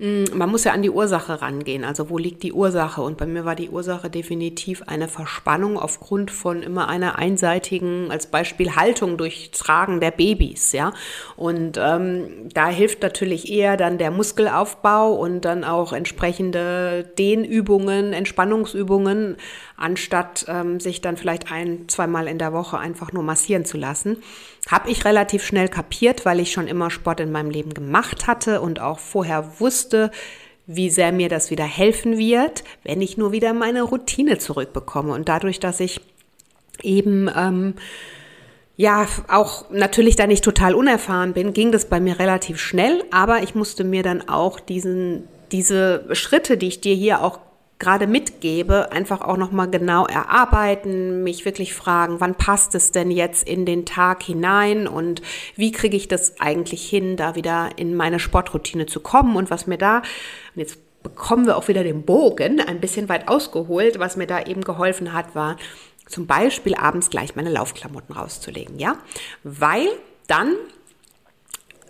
man 0.00 0.48
muss 0.48 0.62
ja 0.62 0.72
an 0.72 0.82
die 0.82 0.90
Ursache 0.90 1.42
rangehen. 1.42 1.82
Also 1.82 2.08
wo 2.08 2.18
liegt 2.18 2.44
die 2.44 2.52
Ursache? 2.52 3.02
Und 3.02 3.18
bei 3.18 3.26
mir 3.26 3.44
war 3.44 3.56
die 3.56 3.68
Ursache 3.68 4.08
definitiv 4.08 4.82
eine 4.86 5.08
Verspannung 5.08 5.76
aufgrund 5.76 6.30
von 6.30 6.62
immer 6.62 6.86
einer 6.88 7.18
einseitigen, 7.18 8.12
als 8.12 8.28
Beispiel 8.28 8.76
Haltung 8.76 9.16
durch 9.16 9.50
Tragen 9.50 9.98
der 9.98 10.12
Babys, 10.12 10.70
ja. 10.70 10.92
Und 11.34 11.80
ähm, 11.82 12.48
da 12.54 12.68
hilft 12.68 13.02
natürlich 13.02 13.50
eher 13.50 13.76
dann 13.76 13.98
der 13.98 14.12
Muskelaufbau 14.12 15.14
und 15.14 15.44
dann 15.44 15.64
auch 15.64 15.92
entsprechende 15.92 17.02
Dehnübungen, 17.18 18.12
Entspannungsübungen, 18.12 19.36
anstatt 19.76 20.44
ähm, 20.46 20.78
sich 20.78 21.00
dann 21.00 21.16
vielleicht 21.16 21.50
ein, 21.50 21.88
zweimal 21.88 22.28
in 22.28 22.38
der 22.38 22.52
Woche 22.52 22.78
einfach 22.78 23.12
nur 23.12 23.24
massieren 23.24 23.64
zu 23.64 23.76
lassen. 23.76 24.18
Habe 24.68 24.90
ich 24.90 25.04
relativ 25.04 25.44
schnell 25.44 25.68
kapiert, 25.68 26.24
weil 26.24 26.40
ich 26.40 26.52
schon 26.52 26.68
immer 26.68 26.90
Sport 26.90 27.20
in 27.20 27.32
meinem 27.32 27.50
Leben 27.50 27.74
gemacht 27.74 28.26
hatte 28.26 28.60
und 28.60 28.80
auch 28.80 28.98
vorher 28.98 29.60
wusste, 29.60 30.10
wie 30.66 30.90
sehr 30.90 31.12
mir 31.12 31.28
das 31.28 31.50
wieder 31.50 31.64
helfen 31.64 32.18
wird, 32.18 32.62
wenn 32.84 33.00
ich 33.00 33.16
nur 33.16 33.32
wieder 33.32 33.54
meine 33.54 33.82
Routine 33.82 34.38
zurückbekomme. 34.38 35.12
Und 35.12 35.28
dadurch, 35.28 35.58
dass 35.58 35.80
ich 35.80 36.00
eben 36.82 37.30
ähm, 37.34 37.74
ja 38.76 39.06
auch 39.28 39.70
natürlich 39.70 40.14
da 40.14 40.26
nicht 40.26 40.44
total 40.44 40.74
unerfahren 40.74 41.32
bin, 41.32 41.54
ging 41.54 41.72
das 41.72 41.86
bei 41.86 42.00
mir 42.00 42.18
relativ 42.18 42.60
schnell, 42.60 43.02
aber 43.10 43.42
ich 43.42 43.54
musste 43.54 43.82
mir 43.82 44.02
dann 44.02 44.28
auch 44.28 44.60
diesen 44.60 45.24
diese 45.52 46.04
Schritte, 46.14 46.56
die 46.56 46.68
ich 46.68 46.80
dir 46.80 46.94
hier 46.94 47.22
auch 47.22 47.40
gerade 47.78 48.06
mitgebe, 48.06 48.90
einfach 48.90 49.20
auch 49.20 49.36
nochmal 49.36 49.70
genau 49.70 50.06
erarbeiten, 50.06 51.22
mich 51.22 51.44
wirklich 51.44 51.74
fragen, 51.74 52.20
wann 52.20 52.34
passt 52.34 52.74
es 52.74 52.90
denn 52.90 53.10
jetzt 53.10 53.46
in 53.48 53.66
den 53.66 53.86
Tag 53.86 54.22
hinein 54.22 54.88
und 54.88 55.22
wie 55.54 55.70
kriege 55.70 55.96
ich 55.96 56.08
das 56.08 56.40
eigentlich 56.40 56.88
hin, 56.88 57.16
da 57.16 57.36
wieder 57.36 57.70
in 57.76 57.94
meine 57.94 58.18
Sportroutine 58.18 58.86
zu 58.86 59.00
kommen 59.00 59.36
und 59.36 59.50
was 59.50 59.66
mir 59.66 59.78
da, 59.78 59.98
und 59.98 60.60
jetzt 60.60 60.78
bekommen 61.02 61.46
wir 61.46 61.56
auch 61.56 61.68
wieder 61.68 61.84
den 61.84 62.02
Bogen, 62.02 62.60
ein 62.60 62.80
bisschen 62.80 63.08
weit 63.08 63.28
ausgeholt, 63.28 64.00
was 64.00 64.16
mir 64.16 64.26
da 64.26 64.42
eben 64.42 64.62
geholfen 64.62 65.12
hat, 65.12 65.36
war 65.36 65.56
zum 66.06 66.26
Beispiel 66.26 66.74
abends 66.74 67.10
gleich 67.10 67.36
meine 67.36 67.50
Laufklamotten 67.50 68.14
rauszulegen, 68.14 68.78
ja, 68.78 68.96
weil 69.44 69.86
dann 70.26 70.56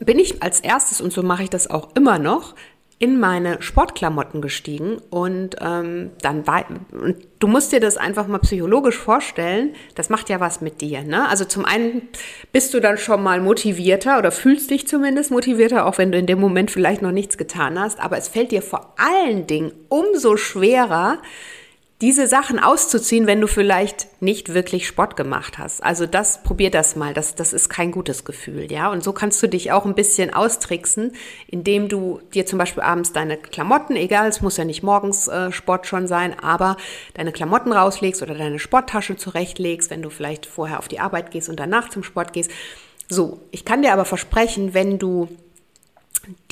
bin 0.01 0.18
ich 0.18 0.42
als 0.42 0.61
erstes, 0.61 1.01
und 1.01 1.12
so 1.12 1.22
mache 1.22 1.44
ich 1.44 1.51
das 1.51 1.70
auch 1.70 1.88
immer 1.94 2.18
noch, 2.18 2.55
in 3.01 3.21
meine 3.21 3.63
Sportklamotten 3.63 4.43
gestiegen 4.43 4.97
und 5.11 5.57
ähm, 5.61 6.11
dann 6.21 6.47
war 6.49 6.65
und 6.91 7.17
du 7.39 7.47
musst 7.47 7.71
dir 7.71 7.79
das 7.79 7.97
einfach 7.97 8.27
mal 8.27 8.39
psychologisch 8.39 8.97
vorstellen. 8.97 9.75
Das 9.95 10.11
macht 10.11 10.29
ja 10.29 10.41
was 10.41 10.61
mit 10.61 10.81
dir. 10.81 11.03
Ne? 11.03 11.29
Also 11.29 11.45
zum 11.45 11.65
einen 11.65 12.03
bist 12.53 12.75
du 12.75 12.81
dann 12.81 12.99
schon 12.99 13.23
mal 13.23 13.41
motivierter 13.41 14.19
oder 14.19 14.33
fühlst 14.33 14.71
dich 14.71 14.89
zumindest 14.89 15.31
motivierter, 15.31 15.87
auch 15.87 15.99
wenn 15.99 16.11
du 16.11 16.19
in 16.19 16.27
dem 16.27 16.41
Moment 16.41 16.73
vielleicht 16.73 17.01
noch 17.01 17.13
nichts 17.13 17.39
getan 17.39 17.79
hast. 17.79 18.01
Aber 18.01 18.19
es 18.19 18.27
fällt 18.27 18.51
dir 18.51 18.63
vor 18.63 18.95
allen 18.97 19.47
Dingen 19.47 19.71
umso 19.89 20.37
schwerer, 20.37 21.19
diese 22.01 22.29
Sachen 22.29 22.61
auszuziehen, 22.61 23.27
wenn 23.27 23.41
du 23.41 23.49
vielleicht 23.49 24.07
nicht 24.23 24.55
wirklich 24.55 24.87
Sport 24.87 25.17
gemacht 25.17 25.59
hast. 25.59 25.83
Also 25.83 26.07
das, 26.07 26.45
probier 26.45 26.71
das 26.71 26.95
mal. 26.95 27.13
Das, 27.13 27.35
das 27.35 27.53
ist 27.53 27.69
kein 27.69 27.91
gutes 27.91 28.25
Gefühl, 28.25 28.71
ja. 28.71 28.91
Und 28.93 29.03
so 29.03 29.13
kannst 29.13 29.43
du 29.43 29.49
dich 29.49 29.73
auch 29.73 29.85
ein 29.85 29.97
bisschen 29.97 30.33
austricksen, 30.33 31.13
indem 31.49 31.89
du 31.89 32.21
dir 32.35 32.47
zum 32.47 32.59
Beispiel 32.59 32.85
abends 32.85 33.13
deine 33.13 33.37
Klamotten, 33.37 33.97
egal, 33.97 34.29
es 34.29 34.41
muss 34.41 34.57
ja 34.57 34.65
nicht 34.65 34.85
morgens 34.85 35.27
äh, 35.27 35.51
Sport 35.51 35.89
schon 35.89 36.07
sein, 36.07 36.39
aber 36.39 36.77
deine 37.15 37.33
Klamotten 37.33 37.73
rauslegst 37.73 38.23
oder 38.23 38.35
deine 38.35 38.61
Sporttasche 38.61 39.17
zurechtlegst, 39.17 39.91
wenn 39.91 40.03
du 40.03 40.11
vielleicht 40.11 40.47
vorher 40.47 40.79
auf 40.79 40.87
die 40.87 41.01
Arbeit 41.01 41.33
gehst 41.33 41.49
und 41.49 41.59
danach 41.59 41.89
zum 41.89 42.05
Sport 42.05 42.33
gehst. 42.33 42.53
So, 43.09 43.41
ich 43.51 43.65
kann 43.65 43.83
dir 43.83 43.93
aber 43.93 44.05
versprechen, 44.05 44.73
wenn 44.73 45.01
du 45.01 45.29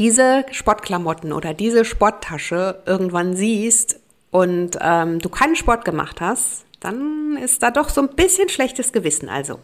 diese 0.01 0.45
Sportklamotten 0.51 1.33
oder 1.33 1.55
diese 1.55 1.85
Sporttasche 1.85 2.83
irgendwann 2.87 3.37
siehst, 3.37 4.01
und 4.31 4.79
ähm, 4.81 5.19
du 5.19 5.29
keinen 5.29 5.57
Sport 5.57 5.85
gemacht 5.85 6.21
hast, 6.21 6.65
dann 6.81 7.37
ist 7.37 7.63
da 7.63 7.71
doch 7.71 7.89
so 7.89 8.01
ein 8.01 8.09
bisschen 8.09 8.49
schlechtes 8.49 8.93
Gewissen. 8.93 9.29
Also 9.29 9.59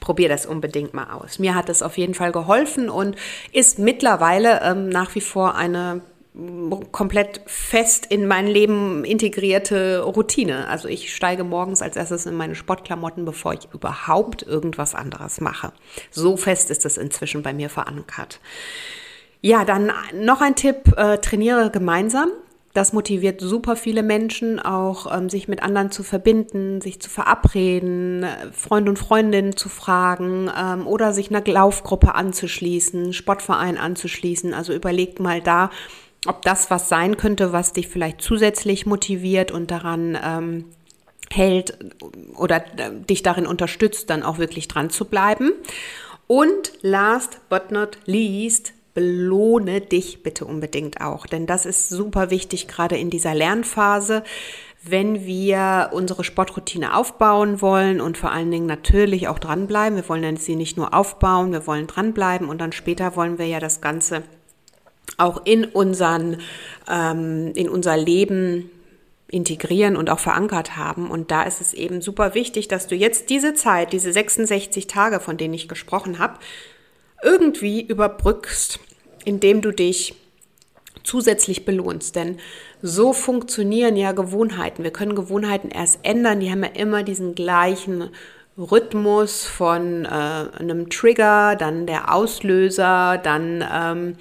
probier 0.00 0.28
das 0.28 0.46
unbedingt 0.46 0.94
mal 0.94 1.10
aus. 1.12 1.38
Mir 1.38 1.54
hat 1.54 1.68
es 1.68 1.82
auf 1.82 1.96
jeden 1.96 2.14
Fall 2.14 2.32
geholfen 2.32 2.88
und 2.88 3.16
ist 3.52 3.78
mittlerweile 3.78 4.60
ähm, 4.62 4.88
nach 4.88 5.14
wie 5.14 5.20
vor 5.20 5.54
eine 5.54 6.00
komplett 6.92 7.40
fest 7.46 8.06
in 8.06 8.26
mein 8.26 8.46
Leben 8.46 9.04
integrierte 9.04 10.00
Routine. 10.02 10.68
Also 10.68 10.86
ich 10.86 11.14
steige 11.14 11.44
morgens 11.44 11.80
als 11.80 11.96
erstes 11.96 12.26
in 12.26 12.34
meine 12.34 12.54
Sportklamotten, 12.54 13.24
bevor 13.24 13.54
ich 13.54 13.68
überhaupt 13.72 14.42
irgendwas 14.42 14.94
anderes 14.94 15.40
mache. 15.40 15.72
So 16.10 16.36
fest 16.36 16.70
ist 16.70 16.84
es 16.84 16.98
inzwischen 16.98 17.42
bei 17.42 17.54
mir 17.54 17.70
verankert. 17.70 18.40
Ja, 19.40 19.64
dann 19.64 19.90
noch 20.12 20.42
ein 20.42 20.56
Tipp, 20.56 20.94
äh, 20.96 21.18
trainiere 21.18 21.70
gemeinsam. 21.70 22.28
Das 22.76 22.92
motiviert 22.92 23.40
super 23.40 23.74
viele 23.74 24.02
Menschen 24.02 24.60
auch, 24.60 25.10
ähm, 25.10 25.30
sich 25.30 25.48
mit 25.48 25.62
anderen 25.62 25.90
zu 25.90 26.02
verbinden, 26.02 26.82
sich 26.82 27.00
zu 27.00 27.08
verabreden, 27.08 28.26
Freund 28.52 28.86
und 28.90 28.98
Freundinnen 28.98 29.56
zu 29.56 29.70
fragen 29.70 30.50
ähm, 30.54 30.86
oder 30.86 31.14
sich 31.14 31.30
einer 31.30 31.42
Laufgruppe 31.42 32.14
anzuschließen, 32.14 33.14
Sportverein 33.14 33.78
anzuschließen. 33.78 34.52
Also 34.52 34.74
überlegt 34.74 35.20
mal 35.20 35.40
da, 35.40 35.70
ob 36.26 36.42
das 36.42 36.70
was 36.70 36.90
sein 36.90 37.16
könnte, 37.16 37.50
was 37.50 37.72
dich 37.72 37.88
vielleicht 37.88 38.20
zusätzlich 38.20 38.84
motiviert 38.84 39.52
und 39.52 39.70
daran 39.70 40.18
ähm, 40.22 40.64
hält 41.32 41.78
oder 42.36 42.56
äh, 42.56 42.90
dich 43.08 43.22
darin 43.22 43.46
unterstützt, 43.46 44.10
dann 44.10 44.22
auch 44.22 44.36
wirklich 44.36 44.68
dran 44.68 44.90
zu 44.90 45.06
bleiben. 45.06 45.52
Und 46.26 46.74
last 46.82 47.40
but 47.48 47.70
not 47.70 47.96
least, 48.04 48.74
belohne 48.96 49.80
dich 49.80 50.24
bitte 50.24 50.44
unbedingt 50.44 51.00
auch, 51.00 51.26
denn 51.26 51.46
das 51.46 51.66
ist 51.66 51.88
super 51.88 52.30
wichtig, 52.30 52.66
gerade 52.66 52.96
in 52.96 53.10
dieser 53.10 53.34
Lernphase 53.34 54.24
wenn 54.88 55.26
wir 55.26 55.90
unsere 55.92 56.22
Sportroutine 56.24 56.96
aufbauen 56.96 57.60
wollen 57.60 58.00
und 58.00 58.16
vor 58.16 58.30
allen 58.30 58.50
Dingen 58.50 58.66
natürlich 58.66 59.28
auch 59.28 59.38
dranbleiben. 59.38 59.96
Wir 59.96 60.08
wollen 60.08 60.36
sie 60.36 60.56
nicht 60.56 60.76
nur 60.76 60.94
aufbauen, 60.94 61.52
wir 61.52 61.66
wollen 61.66 61.86
dranbleiben 61.86 62.48
und 62.48 62.60
dann 62.60 62.72
später 62.72 63.16
wollen 63.16 63.38
wir 63.38 63.46
ja 63.46 63.58
das 63.58 63.80
Ganze 63.80 64.22
auch 65.18 65.44
in 65.44 65.64
unseren, 65.64 66.38
ähm, 66.88 67.52
in 67.54 67.68
unser 67.68 67.96
Leben 67.96 68.70
integrieren 69.28 69.96
und 69.96 70.08
auch 70.08 70.20
verankert 70.20 70.76
haben. 70.76 71.10
Und 71.10 71.30
da 71.30 71.42
ist 71.42 71.60
es 71.60 71.74
eben 71.74 72.00
super 72.00 72.34
wichtig, 72.34 72.68
dass 72.68 72.86
du 72.86 72.94
jetzt 72.94 73.30
diese 73.30 73.54
Zeit, 73.54 73.92
diese 73.92 74.12
66 74.12 74.86
Tage, 74.86 75.20
von 75.20 75.36
denen 75.36 75.54
ich 75.54 75.68
gesprochen 75.68 76.18
habe, 76.18 76.38
irgendwie 77.24 77.80
überbrückst, 77.80 78.78
indem 79.26 79.60
du 79.60 79.72
dich 79.72 80.14
zusätzlich 81.04 81.66
belohnst. 81.66 82.16
Denn 82.16 82.38
so 82.80 83.12
funktionieren 83.12 83.96
ja 83.96 84.12
Gewohnheiten. 84.12 84.82
Wir 84.82 84.90
können 84.90 85.14
Gewohnheiten 85.14 85.68
erst 85.68 86.00
ändern. 86.02 86.40
Die 86.40 86.50
haben 86.50 86.64
ja 86.64 86.70
immer 86.70 87.02
diesen 87.02 87.34
gleichen 87.34 88.10
Rhythmus 88.58 89.44
von 89.44 90.06
äh, 90.06 90.08
einem 90.08 90.88
Trigger, 90.88 91.56
dann 91.56 91.86
der 91.86 92.14
Auslöser, 92.14 93.18
dann 93.18 93.62
ähm, 93.70 94.16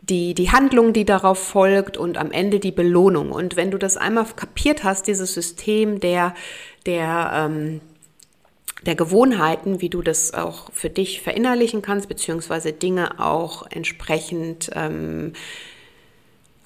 die, 0.00 0.34
die 0.34 0.50
Handlung, 0.50 0.92
die 0.92 1.04
darauf 1.04 1.38
folgt 1.38 1.96
und 1.96 2.18
am 2.18 2.32
Ende 2.32 2.58
die 2.58 2.72
Belohnung. 2.72 3.30
Und 3.30 3.56
wenn 3.56 3.70
du 3.70 3.78
das 3.78 3.96
einmal 3.96 4.26
kapiert 4.34 4.82
hast, 4.82 5.06
dieses 5.06 5.34
System 5.34 6.00
der, 6.00 6.34
der 6.86 7.30
ähm, 7.34 7.80
der 8.88 8.96
Gewohnheiten, 8.96 9.82
wie 9.82 9.90
du 9.90 10.00
das 10.00 10.32
auch 10.32 10.72
für 10.72 10.88
dich 10.88 11.20
verinnerlichen 11.20 11.82
kannst, 11.82 12.08
beziehungsweise 12.08 12.72
Dinge 12.72 13.20
auch 13.20 13.66
entsprechend 13.70 14.70
ähm, 14.74 15.34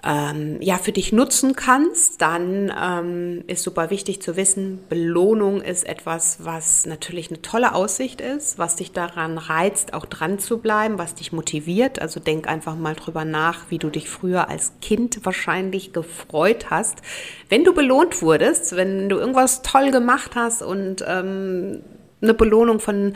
ähm, 0.04 0.58
ja 0.60 0.78
für 0.78 0.92
dich 0.92 1.12
nutzen 1.12 1.56
kannst, 1.56 2.22
dann 2.22 2.72
ähm, 2.80 3.42
ist 3.48 3.64
super 3.64 3.90
wichtig 3.90 4.22
zu 4.22 4.36
wissen, 4.36 4.80
Belohnung 4.88 5.60
ist 5.60 5.84
etwas, 5.84 6.38
was 6.44 6.86
natürlich 6.86 7.30
eine 7.30 7.42
tolle 7.42 7.74
Aussicht 7.74 8.20
ist, 8.20 8.56
was 8.56 8.76
dich 8.76 8.92
daran 8.92 9.36
reizt, 9.36 9.92
auch 9.92 10.06
dran 10.06 10.38
zu 10.38 10.58
bleiben, 10.58 10.98
was 10.98 11.16
dich 11.16 11.32
motiviert. 11.32 12.00
Also 12.00 12.20
denk 12.20 12.48
einfach 12.48 12.76
mal 12.76 12.94
drüber 12.94 13.24
nach, 13.24 13.70
wie 13.70 13.78
du 13.78 13.90
dich 13.90 14.08
früher 14.08 14.48
als 14.48 14.74
Kind 14.80 15.24
wahrscheinlich 15.24 15.92
gefreut 15.92 16.70
hast, 16.70 17.02
wenn 17.48 17.64
du 17.64 17.74
belohnt 17.74 18.22
wurdest, 18.22 18.76
wenn 18.76 19.08
du 19.08 19.18
irgendwas 19.18 19.62
toll 19.62 19.90
gemacht 19.90 20.32
hast 20.36 20.62
und 20.62 21.04
ähm, 21.06 21.82
eine 22.22 22.34
Belohnung 22.34 22.80
von 22.80 23.14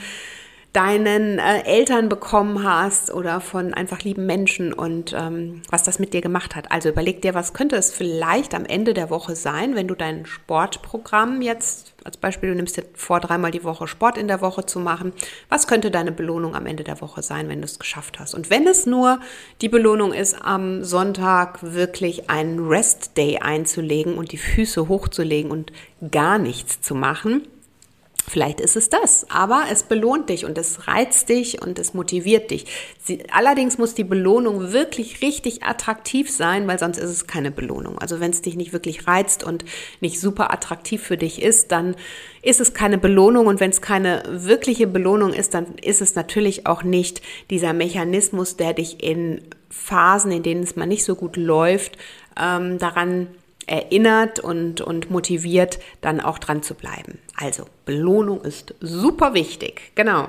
deinen 0.76 1.38
äh, 1.38 1.62
Eltern 1.64 2.10
bekommen 2.10 2.62
hast 2.62 3.10
oder 3.10 3.40
von 3.40 3.72
einfach 3.72 4.02
lieben 4.02 4.26
Menschen 4.26 4.74
und 4.74 5.14
ähm, 5.18 5.62
was 5.70 5.84
das 5.84 5.98
mit 5.98 6.12
dir 6.12 6.20
gemacht 6.20 6.54
hat. 6.54 6.70
Also 6.70 6.90
überleg 6.90 7.22
dir, 7.22 7.32
was 7.32 7.54
könnte 7.54 7.76
es 7.76 7.90
vielleicht 7.90 8.54
am 8.54 8.66
Ende 8.66 8.92
der 8.92 9.08
Woche 9.08 9.36
sein, 9.36 9.74
wenn 9.74 9.88
du 9.88 9.94
dein 9.94 10.26
Sportprogramm 10.26 11.40
jetzt, 11.40 11.94
als 12.04 12.18
Beispiel, 12.18 12.50
du 12.50 12.56
nimmst 12.56 12.76
dir 12.76 12.84
vor, 12.92 13.20
dreimal 13.20 13.52
die 13.52 13.64
Woche 13.64 13.88
Sport 13.88 14.18
in 14.18 14.28
der 14.28 14.42
Woche 14.42 14.66
zu 14.66 14.78
machen. 14.78 15.14
Was 15.48 15.66
könnte 15.66 15.90
deine 15.90 16.12
Belohnung 16.12 16.54
am 16.54 16.66
Ende 16.66 16.84
der 16.84 17.00
Woche 17.00 17.22
sein, 17.22 17.48
wenn 17.48 17.60
du 17.60 17.64
es 17.64 17.78
geschafft 17.78 18.20
hast? 18.20 18.34
Und 18.34 18.50
wenn 18.50 18.66
es 18.66 18.84
nur 18.84 19.18
die 19.62 19.70
Belohnung 19.70 20.12
ist, 20.12 20.36
am 20.42 20.84
Sonntag 20.84 21.58
wirklich 21.62 22.28
einen 22.28 22.68
Rest 22.68 23.16
Day 23.16 23.38
einzulegen 23.38 24.18
und 24.18 24.30
die 24.30 24.36
Füße 24.36 24.88
hochzulegen 24.88 25.50
und 25.50 25.72
gar 26.10 26.36
nichts 26.36 26.82
zu 26.82 26.94
machen, 26.94 27.48
Vielleicht 28.28 28.60
ist 28.60 28.74
es 28.74 28.88
das, 28.88 29.24
aber 29.30 29.66
es 29.70 29.84
belohnt 29.84 30.30
dich 30.30 30.44
und 30.44 30.58
es 30.58 30.88
reizt 30.88 31.28
dich 31.28 31.62
und 31.62 31.78
es 31.78 31.94
motiviert 31.94 32.50
dich. 32.50 32.66
Sie, 33.00 33.22
allerdings 33.30 33.78
muss 33.78 33.94
die 33.94 34.02
Belohnung 34.02 34.72
wirklich 34.72 35.22
richtig 35.22 35.62
attraktiv 35.62 36.28
sein, 36.28 36.66
weil 36.66 36.78
sonst 36.78 36.98
ist 36.98 37.10
es 37.10 37.28
keine 37.28 37.52
Belohnung. 37.52 37.98
Also 37.98 38.18
wenn 38.18 38.32
es 38.32 38.42
dich 38.42 38.56
nicht 38.56 38.72
wirklich 38.72 39.06
reizt 39.06 39.44
und 39.44 39.64
nicht 40.00 40.20
super 40.20 40.52
attraktiv 40.52 41.02
für 41.02 41.16
dich 41.16 41.40
ist, 41.40 41.70
dann 41.70 41.94
ist 42.42 42.60
es 42.60 42.74
keine 42.74 42.98
Belohnung 42.98 43.46
und 43.46 43.60
wenn 43.60 43.70
es 43.70 43.80
keine 43.80 44.24
wirkliche 44.28 44.88
Belohnung 44.88 45.32
ist, 45.32 45.54
dann 45.54 45.76
ist 45.80 46.02
es 46.02 46.16
natürlich 46.16 46.66
auch 46.66 46.82
nicht 46.82 47.22
dieser 47.50 47.72
Mechanismus, 47.74 48.56
der 48.56 48.72
dich 48.72 49.04
in 49.04 49.42
Phasen, 49.70 50.32
in 50.32 50.42
denen 50.42 50.64
es 50.64 50.74
mal 50.74 50.86
nicht 50.86 51.04
so 51.04 51.14
gut 51.14 51.36
läuft, 51.36 51.96
ähm, 52.40 52.78
daran 52.78 53.28
erinnert 53.66 54.40
und, 54.40 54.80
und 54.80 55.10
motiviert, 55.10 55.78
dann 56.00 56.20
auch 56.20 56.38
dran 56.38 56.62
zu 56.62 56.74
bleiben. 56.74 57.18
Also 57.36 57.64
Belohnung 57.84 58.42
ist 58.42 58.74
super 58.80 59.34
wichtig. 59.34 59.92
Genau. 59.94 60.28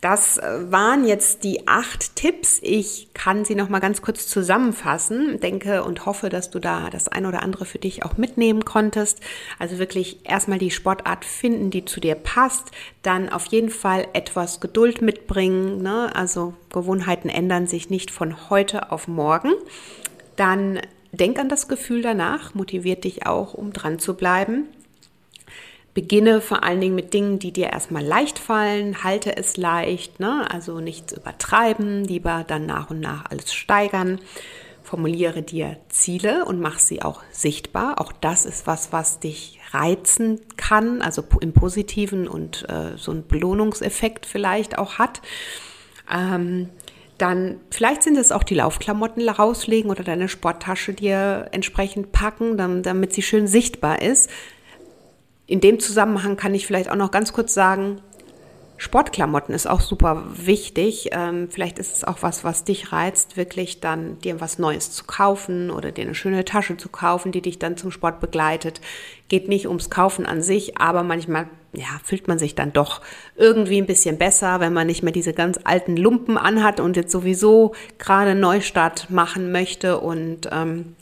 Das 0.00 0.38
äh, 0.38 0.70
waren 0.70 1.04
jetzt 1.04 1.42
die 1.42 1.66
acht 1.66 2.14
Tipps. 2.14 2.60
Ich 2.62 3.08
kann 3.14 3.44
sie 3.44 3.56
noch 3.56 3.68
mal 3.68 3.80
ganz 3.80 4.00
kurz 4.00 4.28
zusammenfassen. 4.28 5.40
Denke 5.40 5.82
und 5.82 6.06
hoffe, 6.06 6.28
dass 6.28 6.50
du 6.50 6.60
da 6.60 6.88
das 6.88 7.08
ein 7.08 7.26
oder 7.26 7.42
andere 7.42 7.64
für 7.64 7.78
dich 7.78 8.04
auch 8.04 8.16
mitnehmen 8.16 8.64
konntest. 8.64 9.18
Also 9.58 9.78
wirklich 9.78 10.20
erstmal 10.24 10.60
die 10.60 10.70
Sportart 10.70 11.24
finden, 11.24 11.70
die 11.70 11.84
zu 11.84 11.98
dir 11.98 12.14
passt. 12.14 12.70
Dann 13.02 13.28
auf 13.28 13.46
jeden 13.46 13.70
Fall 13.70 14.06
etwas 14.12 14.60
Geduld 14.60 15.02
mitbringen. 15.02 15.82
Ne? 15.82 16.14
Also 16.14 16.54
Gewohnheiten 16.72 17.28
ändern 17.28 17.66
sich 17.66 17.90
nicht 17.90 18.12
von 18.12 18.50
heute 18.50 18.92
auf 18.92 19.08
morgen. 19.08 19.52
Dann 20.36 20.80
denk 21.12 21.38
an 21.38 21.48
das 21.48 21.68
Gefühl 21.68 22.02
danach, 22.02 22.54
motiviert 22.54 23.04
dich 23.04 23.26
auch, 23.26 23.54
um 23.54 23.72
dran 23.72 23.98
zu 23.98 24.14
bleiben. 24.14 24.66
Beginne 25.94 26.40
vor 26.40 26.62
allen 26.62 26.80
Dingen 26.80 26.94
mit 26.94 27.12
Dingen, 27.12 27.38
die 27.38 27.52
dir 27.52 27.70
erstmal 27.70 28.04
leicht 28.04 28.38
fallen, 28.38 29.02
halte 29.02 29.36
es 29.36 29.56
leicht, 29.56 30.20
ne? 30.20 30.46
also 30.48 30.80
nichts 30.80 31.12
übertreiben, 31.12 32.04
lieber 32.04 32.44
dann 32.46 32.66
nach 32.66 32.90
und 32.90 33.00
nach 33.00 33.24
alles 33.30 33.52
steigern. 33.52 34.20
Formuliere 34.84 35.42
dir 35.42 35.76
Ziele 35.88 36.44
und 36.44 36.60
mach 36.60 36.78
sie 36.78 37.02
auch 37.02 37.22
sichtbar. 37.30 38.00
Auch 38.00 38.12
das 38.12 38.46
ist 38.46 38.66
was, 38.66 38.92
was 38.92 39.18
dich 39.18 39.58
reizen 39.72 40.40
kann, 40.56 41.02
also 41.02 41.24
im 41.40 41.52
positiven 41.52 42.28
und 42.28 42.66
äh, 42.68 42.96
so 42.96 43.10
einen 43.10 43.26
Belohnungseffekt 43.26 44.24
vielleicht 44.24 44.78
auch 44.78 44.98
hat. 44.98 45.20
Ähm, 46.10 46.70
dann 47.18 47.60
vielleicht 47.70 48.02
sind 48.02 48.16
es 48.16 48.32
auch 48.32 48.44
die 48.44 48.54
Laufklamotten 48.54 49.28
rauslegen 49.28 49.90
oder 49.90 50.04
deine 50.04 50.28
Sporttasche 50.28 50.94
dir 50.94 51.48
entsprechend 51.52 52.12
packen, 52.12 52.56
damit 52.82 53.12
sie 53.12 53.22
schön 53.22 53.46
sichtbar 53.46 54.00
ist. 54.00 54.30
In 55.46 55.60
dem 55.60 55.80
Zusammenhang 55.80 56.36
kann 56.36 56.54
ich 56.54 56.66
vielleicht 56.66 56.90
auch 56.90 56.96
noch 56.96 57.10
ganz 57.10 57.32
kurz 57.32 57.54
sagen, 57.54 58.00
Sportklamotten 58.78 59.54
ist 59.54 59.68
auch 59.68 59.80
super 59.80 60.24
wichtig. 60.32 61.10
Ähm, 61.12 61.48
vielleicht 61.50 61.78
ist 61.78 61.94
es 61.96 62.04
auch 62.04 62.18
was, 62.22 62.44
was 62.44 62.64
dich 62.64 62.92
reizt, 62.92 63.36
wirklich 63.36 63.80
dann 63.80 64.18
dir 64.20 64.40
was 64.40 64.58
Neues 64.58 64.92
zu 64.92 65.04
kaufen 65.04 65.70
oder 65.70 65.90
dir 65.90 66.04
eine 66.04 66.14
schöne 66.14 66.44
Tasche 66.44 66.76
zu 66.76 66.88
kaufen, 66.88 67.32
die 67.32 67.42
dich 67.42 67.58
dann 67.58 67.76
zum 67.76 67.90
Sport 67.90 68.20
begleitet. 68.20 68.80
Geht 69.28 69.48
nicht 69.48 69.66
ums 69.66 69.90
Kaufen 69.90 70.26
an 70.26 70.42
sich, 70.42 70.78
aber 70.78 71.02
manchmal 71.02 71.48
ja, 71.72 72.00
fühlt 72.04 72.28
man 72.28 72.38
sich 72.38 72.54
dann 72.54 72.72
doch 72.72 73.02
irgendwie 73.36 73.78
ein 73.78 73.86
bisschen 73.86 74.16
besser, 74.16 74.60
wenn 74.60 74.72
man 74.72 74.86
nicht 74.86 75.02
mehr 75.02 75.12
diese 75.12 75.34
ganz 75.34 75.58
alten 75.64 75.96
Lumpen 75.96 76.38
anhat 76.38 76.80
und 76.80 76.96
jetzt 76.96 77.12
sowieso 77.12 77.74
gerade 77.98 78.34
Neustart 78.34 79.10
machen 79.10 79.52
möchte 79.52 80.00
und 80.00 80.48
ähm, 80.50 80.94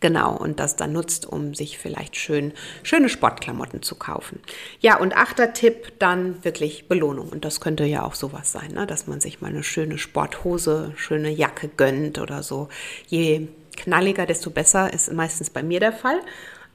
Genau, 0.00 0.34
und 0.34 0.60
das 0.60 0.76
dann 0.76 0.92
nutzt, 0.92 1.26
um 1.26 1.54
sich 1.54 1.76
vielleicht 1.76 2.16
schön, 2.16 2.52
schöne 2.82 3.10
Sportklamotten 3.10 3.82
zu 3.82 3.96
kaufen. 3.96 4.40
Ja, 4.80 4.98
und 4.98 5.14
achter 5.14 5.52
Tipp, 5.52 5.92
dann 5.98 6.42
wirklich 6.42 6.88
Belohnung. 6.88 7.28
Und 7.28 7.44
das 7.44 7.60
könnte 7.60 7.84
ja 7.84 8.02
auch 8.02 8.14
sowas 8.14 8.50
sein, 8.50 8.72
ne? 8.72 8.86
dass 8.86 9.06
man 9.06 9.20
sich 9.20 9.42
mal 9.42 9.48
eine 9.48 9.62
schöne 9.62 9.98
Sporthose, 9.98 10.92
schöne 10.96 11.28
Jacke 11.28 11.68
gönnt 11.68 12.18
oder 12.18 12.42
so. 12.42 12.68
Je 13.08 13.48
knalliger, 13.76 14.24
desto 14.24 14.50
besser, 14.50 14.92
ist 14.92 15.12
meistens 15.12 15.50
bei 15.50 15.62
mir 15.62 15.80
der 15.80 15.92
Fall. 15.92 16.20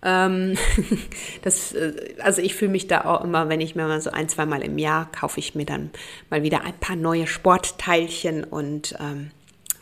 Ähm, 0.04 0.56
das, 1.42 1.74
äh, 1.74 2.16
also 2.20 2.44
ich 2.44 2.54
fühle 2.54 2.72
mich 2.72 2.88
da 2.88 3.06
auch 3.06 3.24
immer, 3.24 3.50
wenn 3.50 3.60
ich 3.60 3.76
mir 3.76 3.88
mal 3.88 4.02
so 4.02 4.12
ein, 4.12 4.30
zwei 4.30 4.46
Mal 4.46 4.62
im 4.62 4.78
Jahr 4.78 5.12
kaufe 5.12 5.40
ich 5.40 5.56
mir 5.56 5.66
dann 5.66 5.90
mal 6.30 6.44
wieder 6.44 6.62
ein 6.62 6.78
paar 6.80 6.96
neue 6.96 7.26
Sportteilchen 7.26 8.44
und 8.44 8.96
ähm, 9.00 9.32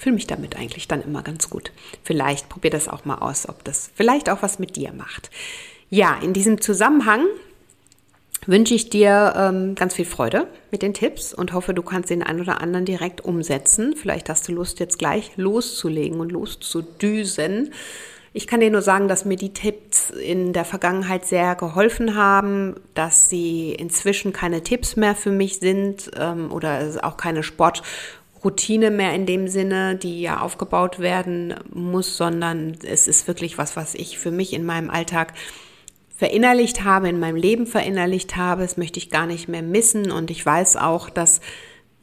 fühle 0.04 0.16
mich 0.16 0.28
damit 0.28 0.58
eigentlich 0.58 0.88
dann 0.88 1.02
immer 1.02 1.24
ganz 1.24 1.50
gut. 1.50 1.72
Vielleicht 2.04 2.50
probier 2.50 2.72
das 2.72 2.90
auch 2.90 3.06
mal 3.06 3.20
aus, 3.20 3.48
ob 3.48 3.64
das 3.64 3.90
vielleicht 3.96 4.30
auch 4.30 4.42
was 4.42 4.60
mit 4.60 4.76
dir 4.76 4.92
macht. 4.92 5.32
Ja, 5.90 6.18
in 6.22 6.34
diesem 6.34 6.60
Zusammenhang 6.60 7.26
wünsche 8.46 8.74
ich 8.74 8.90
dir 8.90 9.34
ähm, 9.38 9.76
ganz 9.76 9.96
viel 9.96 10.06
Freude 10.06 10.48
mit 10.72 10.82
den 10.82 10.94
Tipps 10.94 11.34
und 11.34 11.54
hoffe, 11.54 11.74
du 11.74 11.82
kannst 11.82 12.10
den 12.10 12.22
einen 12.22 12.42
oder 12.42 12.60
anderen 12.60 12.86
direkt 12.86 13.22
umsetzen. 13.22 13.96
Vielleicht 13.96 14.28
hast 14.28 14.48
du 14.48 14.52
Lust, 14.52 14.82
jetzt 14.82 15.00
gleich 15.00 15.32
loszulegen 15.38 16.20
und 16.20 16.34
loszudüsen. 16.34 17.72
Ich 18.34 18.48
kann 18.48 18.60
dir 18.60 18.72
nur 18.72 18.82
sagen, 18.82 19.08
dass 19.08 19.26
mir 19.26 19.38
die 19.38 19.54
Tipps 19.54 20.10
in 20.10 20.52
der 20.52 20.66
Vergangenheit 20.66 21.26
sehr 21.26 21.56
geholfen 21.56 22.16
haben, 22.16 22.76
dass 22.96 23.30
sie 23.30 23.72
inzwischen 23.74 24.34
keine 24.34 24.64
Tipps 24.64 24.96
mehr 24.96 25.16
für 25.16 25.32
mich 25.32 25.60
sind 25.60 26.12
ähm, 26.18 26.52
oder 26.52 27.00
auch 27.04 27.16
keine 27.16 27.44
Sport- 27.44 27.84
Routine 28.44 28.92
mehr 28.92 29.14
in 29.14 29.26
dem 29.26 29.48
Sinne, 29.48 29.96
die 29.96 30.22
ja 30.22 30.42
aufgebaut 30.42 31.00
werden 31.00 31.56
muss, 31.74 32.18
sondern 32.18 32.78
es 32.84 33.08
ist 33.08 33.28
wirklich 33.28 33.58
was, 33.58 33.76
was 33.76 33.96
ich 33.96 34.18
für 34.18 34.32
mich 34.32 34.54
in 34.54 34.66
meinem 34.66 34.90
Alltag 34.90 35.34
verinnerlicht 36.16 36.84
habe, 36.84 37.10
in 37.10 37.20
meinem 37.20 37.36
Leben 37.36 37.68
verinnerlicht 37.68 38.36
habe. 38.36 38.62
Das 38.62 38.78
möchte 38.78 39.00
ich 39.00 39.10
gar 39.10 39.26
nicht 39.26 39.48
mehr 39.48 39.62
missen 39.62 40.12
und 40.12 40.32
ich 40.32 40.46
weiß 40.46 40.78
auch, 40.78 41.10
dass 41.10 41.42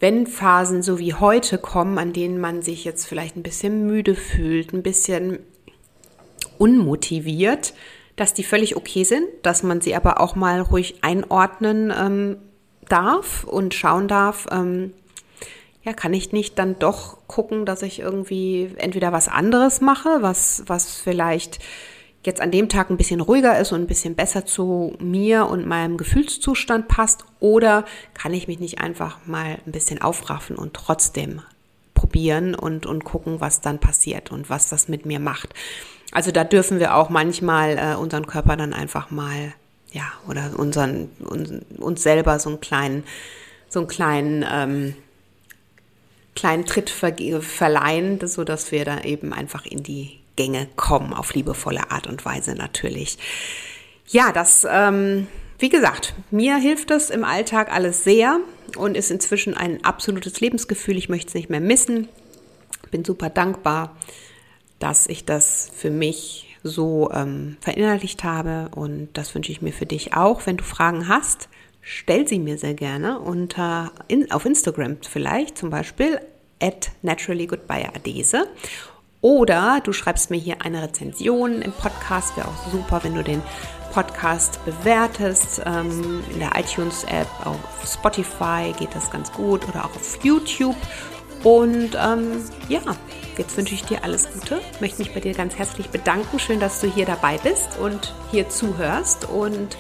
wenn 0.01 0.27
Phasen 0.27 0.83
so 0.83 0.99
wie 0.99 1.15
heute 1.15 1.59
kommen, 1.59 1.99
an 1.99 2.13
denen 2.13 2.41
man 2.41 2.63
sich 2.63 2.85
jetzt 2.85 3.07
vielleicht 3.07 3.37
ein 3.37 3.43
bisschen 3.43 3.87
müde 3.87 4.15
fühlt, 4.15 4.73
ein 4.73 4.83
bisschen 4.83 5.41
unmotiviert, 6.59 7.75
dass 8.17 8.35
die 8.35 8.45
völlig 8.45 8.77
okay 8.77 9.05
sind, 9.05 9.27
dass 9.43 9.63
man 9.63 9.81
sie 9.81 9.95
aber 9.95 10.21
auch 10.21 10.37
mal 10.37 10.61
ruhig 10.61 10.97
einordnen 11.03 11.93
ähm, 11.97 12.37
darf 12.89 13.45
und 13.45 13.75
schauen 13.75 14.09
darf, 14.09 14.47
ähm, 14.51 14.93
ja, 15.83 15.93
kann 15.93 16.13
ich 16.13 16.33
nicht 16.33 16.59
dann 16.59 16.79
doch 16.79 17.19
gucken, 17.27 17.65
dass 17.65 17.83
ich 17.83 18.01
irgendwie 18.01 18.75
entweder 18.77 19.13
was 19.13 19.29
anderes 19.29 19.81
mache, 19.81 20.19
was, 20.21 20.65
was 20.67 20.95
vielleicht 20.95 21.59
jetzt 22.25 22.41
an 22.41 22.51
dem 22.51 22.69
Tag 22.69 22.91
ein 22.91 22.99
bisschen 22.99 23.21
ruhiger 23.21 23.59
ist 23.59 23.73
und 23.73 23.81
ein 23.81 23.87
bisschen 23.87 24.15
besser 24.15 24.45
zu 24.45 24.95
mir 24.99 25.47
und 25.47 25.67
meinem 25.67 25.97
Gefühlszustand 25.97 26.87
passt, 26.87 27.25
oder 27.39 27.87
kann 28.13 28.35
ich 28.35 28.47
mich 28.47 28.61
nicht 28.61 28.79
einfach 28.81 29.19
mal 29.27 29.59
ein 29.65 29.73
bisschen 29.73 30.03
aufraffen 30.03 30.57
und 30.57 30.75
trotzdem 30.75 31.41
probieren 31.95 32.55
und, 32.55 32.85
und 32.85 33.05
gucken, 33.05 33.41
was 33.41 33.63
dann 33.63 33.79
passiert 33.79 34.31
und 34.31 34.51
was 34.51 34.69
das 34.69 34.89
mit 34.89 35.07
mir 35.07 35.19
macht. 35.19 35.55
Also 36.13 36.31
da 36.31 36.45
dürfen 36.45 36.79
wir 36.79 36.95
auch 36.95 37.09
manchmal 37.09 37.79
äh, 37.79 37.95
unseren 37.95 38.27
Körper 38.27 38.57
dann 38.57 38.75
einfach 38.75 39.11
mal, 39.11 39.55
ja, 39.93 40.05
oder 40.29 40.51
unseren, 40.57 41.09
uns, 41.21 41.51
uns 41.79 42.03
selber 42.03 42.39
so 42.39 42.51
einen 42.51 42.61
kleinen, 42.61 43.05
so 43.69 43.81
einen 43.81 43.89
kleinen, 43.89 44.45
ähm, 44.51 44.95
kleinen 46.41 46.65
Tritt 46.65 46.89
ver 46.89 47.15
verleihen, 47.43 48.19
sodass 48.27 48.73
wir 48.73 48.87
da 48.87 49.03
eben 49.03 49.35
einfach 49.35 49.67
in 49.67 49.83
die 49.83 50.21
Gänge 50.37 50.69
kommen, 50.75 51.13
auf 51.13 51.35
liebevolle 51.35 51.91
Art 51.91 52.07
und 52.07 52.25
Weise 52.25 52.55
natürlich. 52.55 53.19
Ja, 54.09 54.33
das, 54.33 54.67
ähm, 54.69 55.27
wie 55.59 55.69
gesagt, 55.69 56.15
mir 56.31 56.57
hilft 56.57 56.91
es 56.91 57.11
im 57.11 57.25
Alltag 57.25 57.71
alles 57.71 58.05
sehr 58.05 58.41
und 58.75 58.97
ist 58.97 59.11
inzwischen 59.11 59.55
ein 59.55 59.85
absolutes 59.85 60.41
Lebensgefühl. 60.41 60.97
Ich 60.97 61.11
möchte 61.11 61.29
es 61.29 61.35
nicht 61.35 61.51
mehr 61.51 61.61
missen. 61.61 62.09
Bin 62.91 63.05
super 63.05 63.29
dankbar, 63.29 63.95
dass 64.79 65.07
ich 65.07 65.27
das 65.27 65.71
für 65.77 65.91
mich 65.91 66.57
so 66.63 67.11
ähm, 67.13 67.59
verinnerlicht 67.61 68.25
habe 68.25 68.71
und 68.75 69.11
das 69.13 69.35
wünsche 69.35 69.53
ich 69.53 69.61
mir 69.61 69.75
für 69.75 69.87
dich 69.87 70.15
auch. 70.15 70.47
Wenn 70.47 70.57
du 70.57 70.65
Fragen 70.65 71.07
hast, 71.07 71.50
stell 71.81 72.27
sie 72.27 72.39
mir 72.39 72.59
sehr 72.59 72.75
gerne 72.75 73.21
unter 73.21 73.93
in, 74.09 74.31
auf 74.31 74.45
Instagram 74.45 74.99
vielleicht 75.03 75.59
zum 75.59 75.71
Beispiel 75.71 76.21
at 76.61 76.91
naturallygoodbyeadese 77.03 78.47
oder 79.23 79.81
du 79.85 79.93
schreibst 79.93 80.31
mir 80.31 80.39
hier 80.39 80.63
eine 80.63 80.83
Rezension 80.83 81.61
im 81.61 81.73
Podcast. 81.73 82.37
Wäre 82.37 82.49
auch 82.49 82.73
super, 82.73 83.01
wenn 83.03 83.15
du 83.15 83.23
den 83.23 83.43
Podcast 83.93 84.65
bewertest. 84.65 85.63
Ähm, 85.67 86.23
in 86.33 86.39
der 86.39 86.53
iTunes-App, 86.57 87.29
auf 87.45 87.59
Spotify 87.87 88.73
geht 88.79 88.95
das 88.95 89.11
ganz 89.11 89.31
gut 89.33 89.69
oder 89.69 89.85
auch 89.85 89.95
auf 89.95 90.19
YouTube. 90.23 90.77
Und 91.43 91.97
ähm, 92.01 92.43
ja, 92.69 92.81
jetzt 93.37 93.57
wünsche 93.57 93.75
ich 93.75 93.85
dir 93.85 94.05
alles 94.05 94.29
Gute. 94.33 94.61
Möchte 94.81 94.99
mich 94.99 95.13
bei 95.13 95.21
dir 95.21 95.35
ganz 95.35 95.57
herzlich 95.57 95.91
bedanken. 95.91 96.39
Schön, 96.39 96.61
dass 96.61 96.81
du 96.81 96.87
hier 96.87 97.05
dabei 97.05 97.37
bist 97.39 97.79
und 97.79 98.15
hier 98.31 98.49
zuhörst. 98.49 99.29
Und 99.29 99.77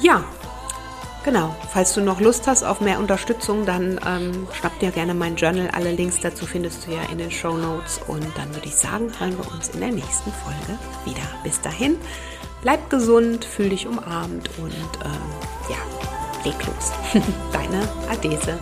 ja, 0.00 0.24
Genau, 1.22 1.54
falls 1.70 1.92
du 1.92 2.00
noch 2.00 2.18
Lust 2.20 2.46
hast 2.46 2.62
auf 2.62 2.80
mehr 2.80 2.98
Unterstützung, 2.98 3.66
dann 3.66 4.00
ähm, 4.06 4.48
schnapp 4.52 4.78
dir 4.78 4.90
gerne 4.90 5.12
mein 5.12 5.36
Journal. 5.36 5.68
Alle 5.72 5.92
Links 5.92 6.18
dazu 6.20 6.46
findest 6.46 6.86
du 6.86 6.92
ja 6.92 7.02
in 7.12 7.18
den 7.18 7.30
Show 7.30 7.58
Notes. 7.58 8.00
Und 8.06 8.26
dann 8.36 8.54
würde 8.54 8.66
ich 8.66 8.74
sagen, 8.74 9.10
hören 9.18 9.36
wir 9.36 9.52
uns 9.52 9.68
in 9.68 9.80
der 9.80 9.92
nächsten 9.92 10.32
Folge 10.32 10.78
wieder. 11.04 11.26
Bis 11.44 11.60
dahin, 11.60 11.96
bleib 12.62 12.88
gesund, 12.88 13.44
fühl 13.44 13.68
dich 13.68 13.86
umarmt 13.86 14.50
und 14.58 14.72
ähm, 15.04 15.20
ja, 15.68 16.44
leg 16.44 16.56
los. 16.66 16.92
Deine 17.52 17.86
Adese. 18.10 18.58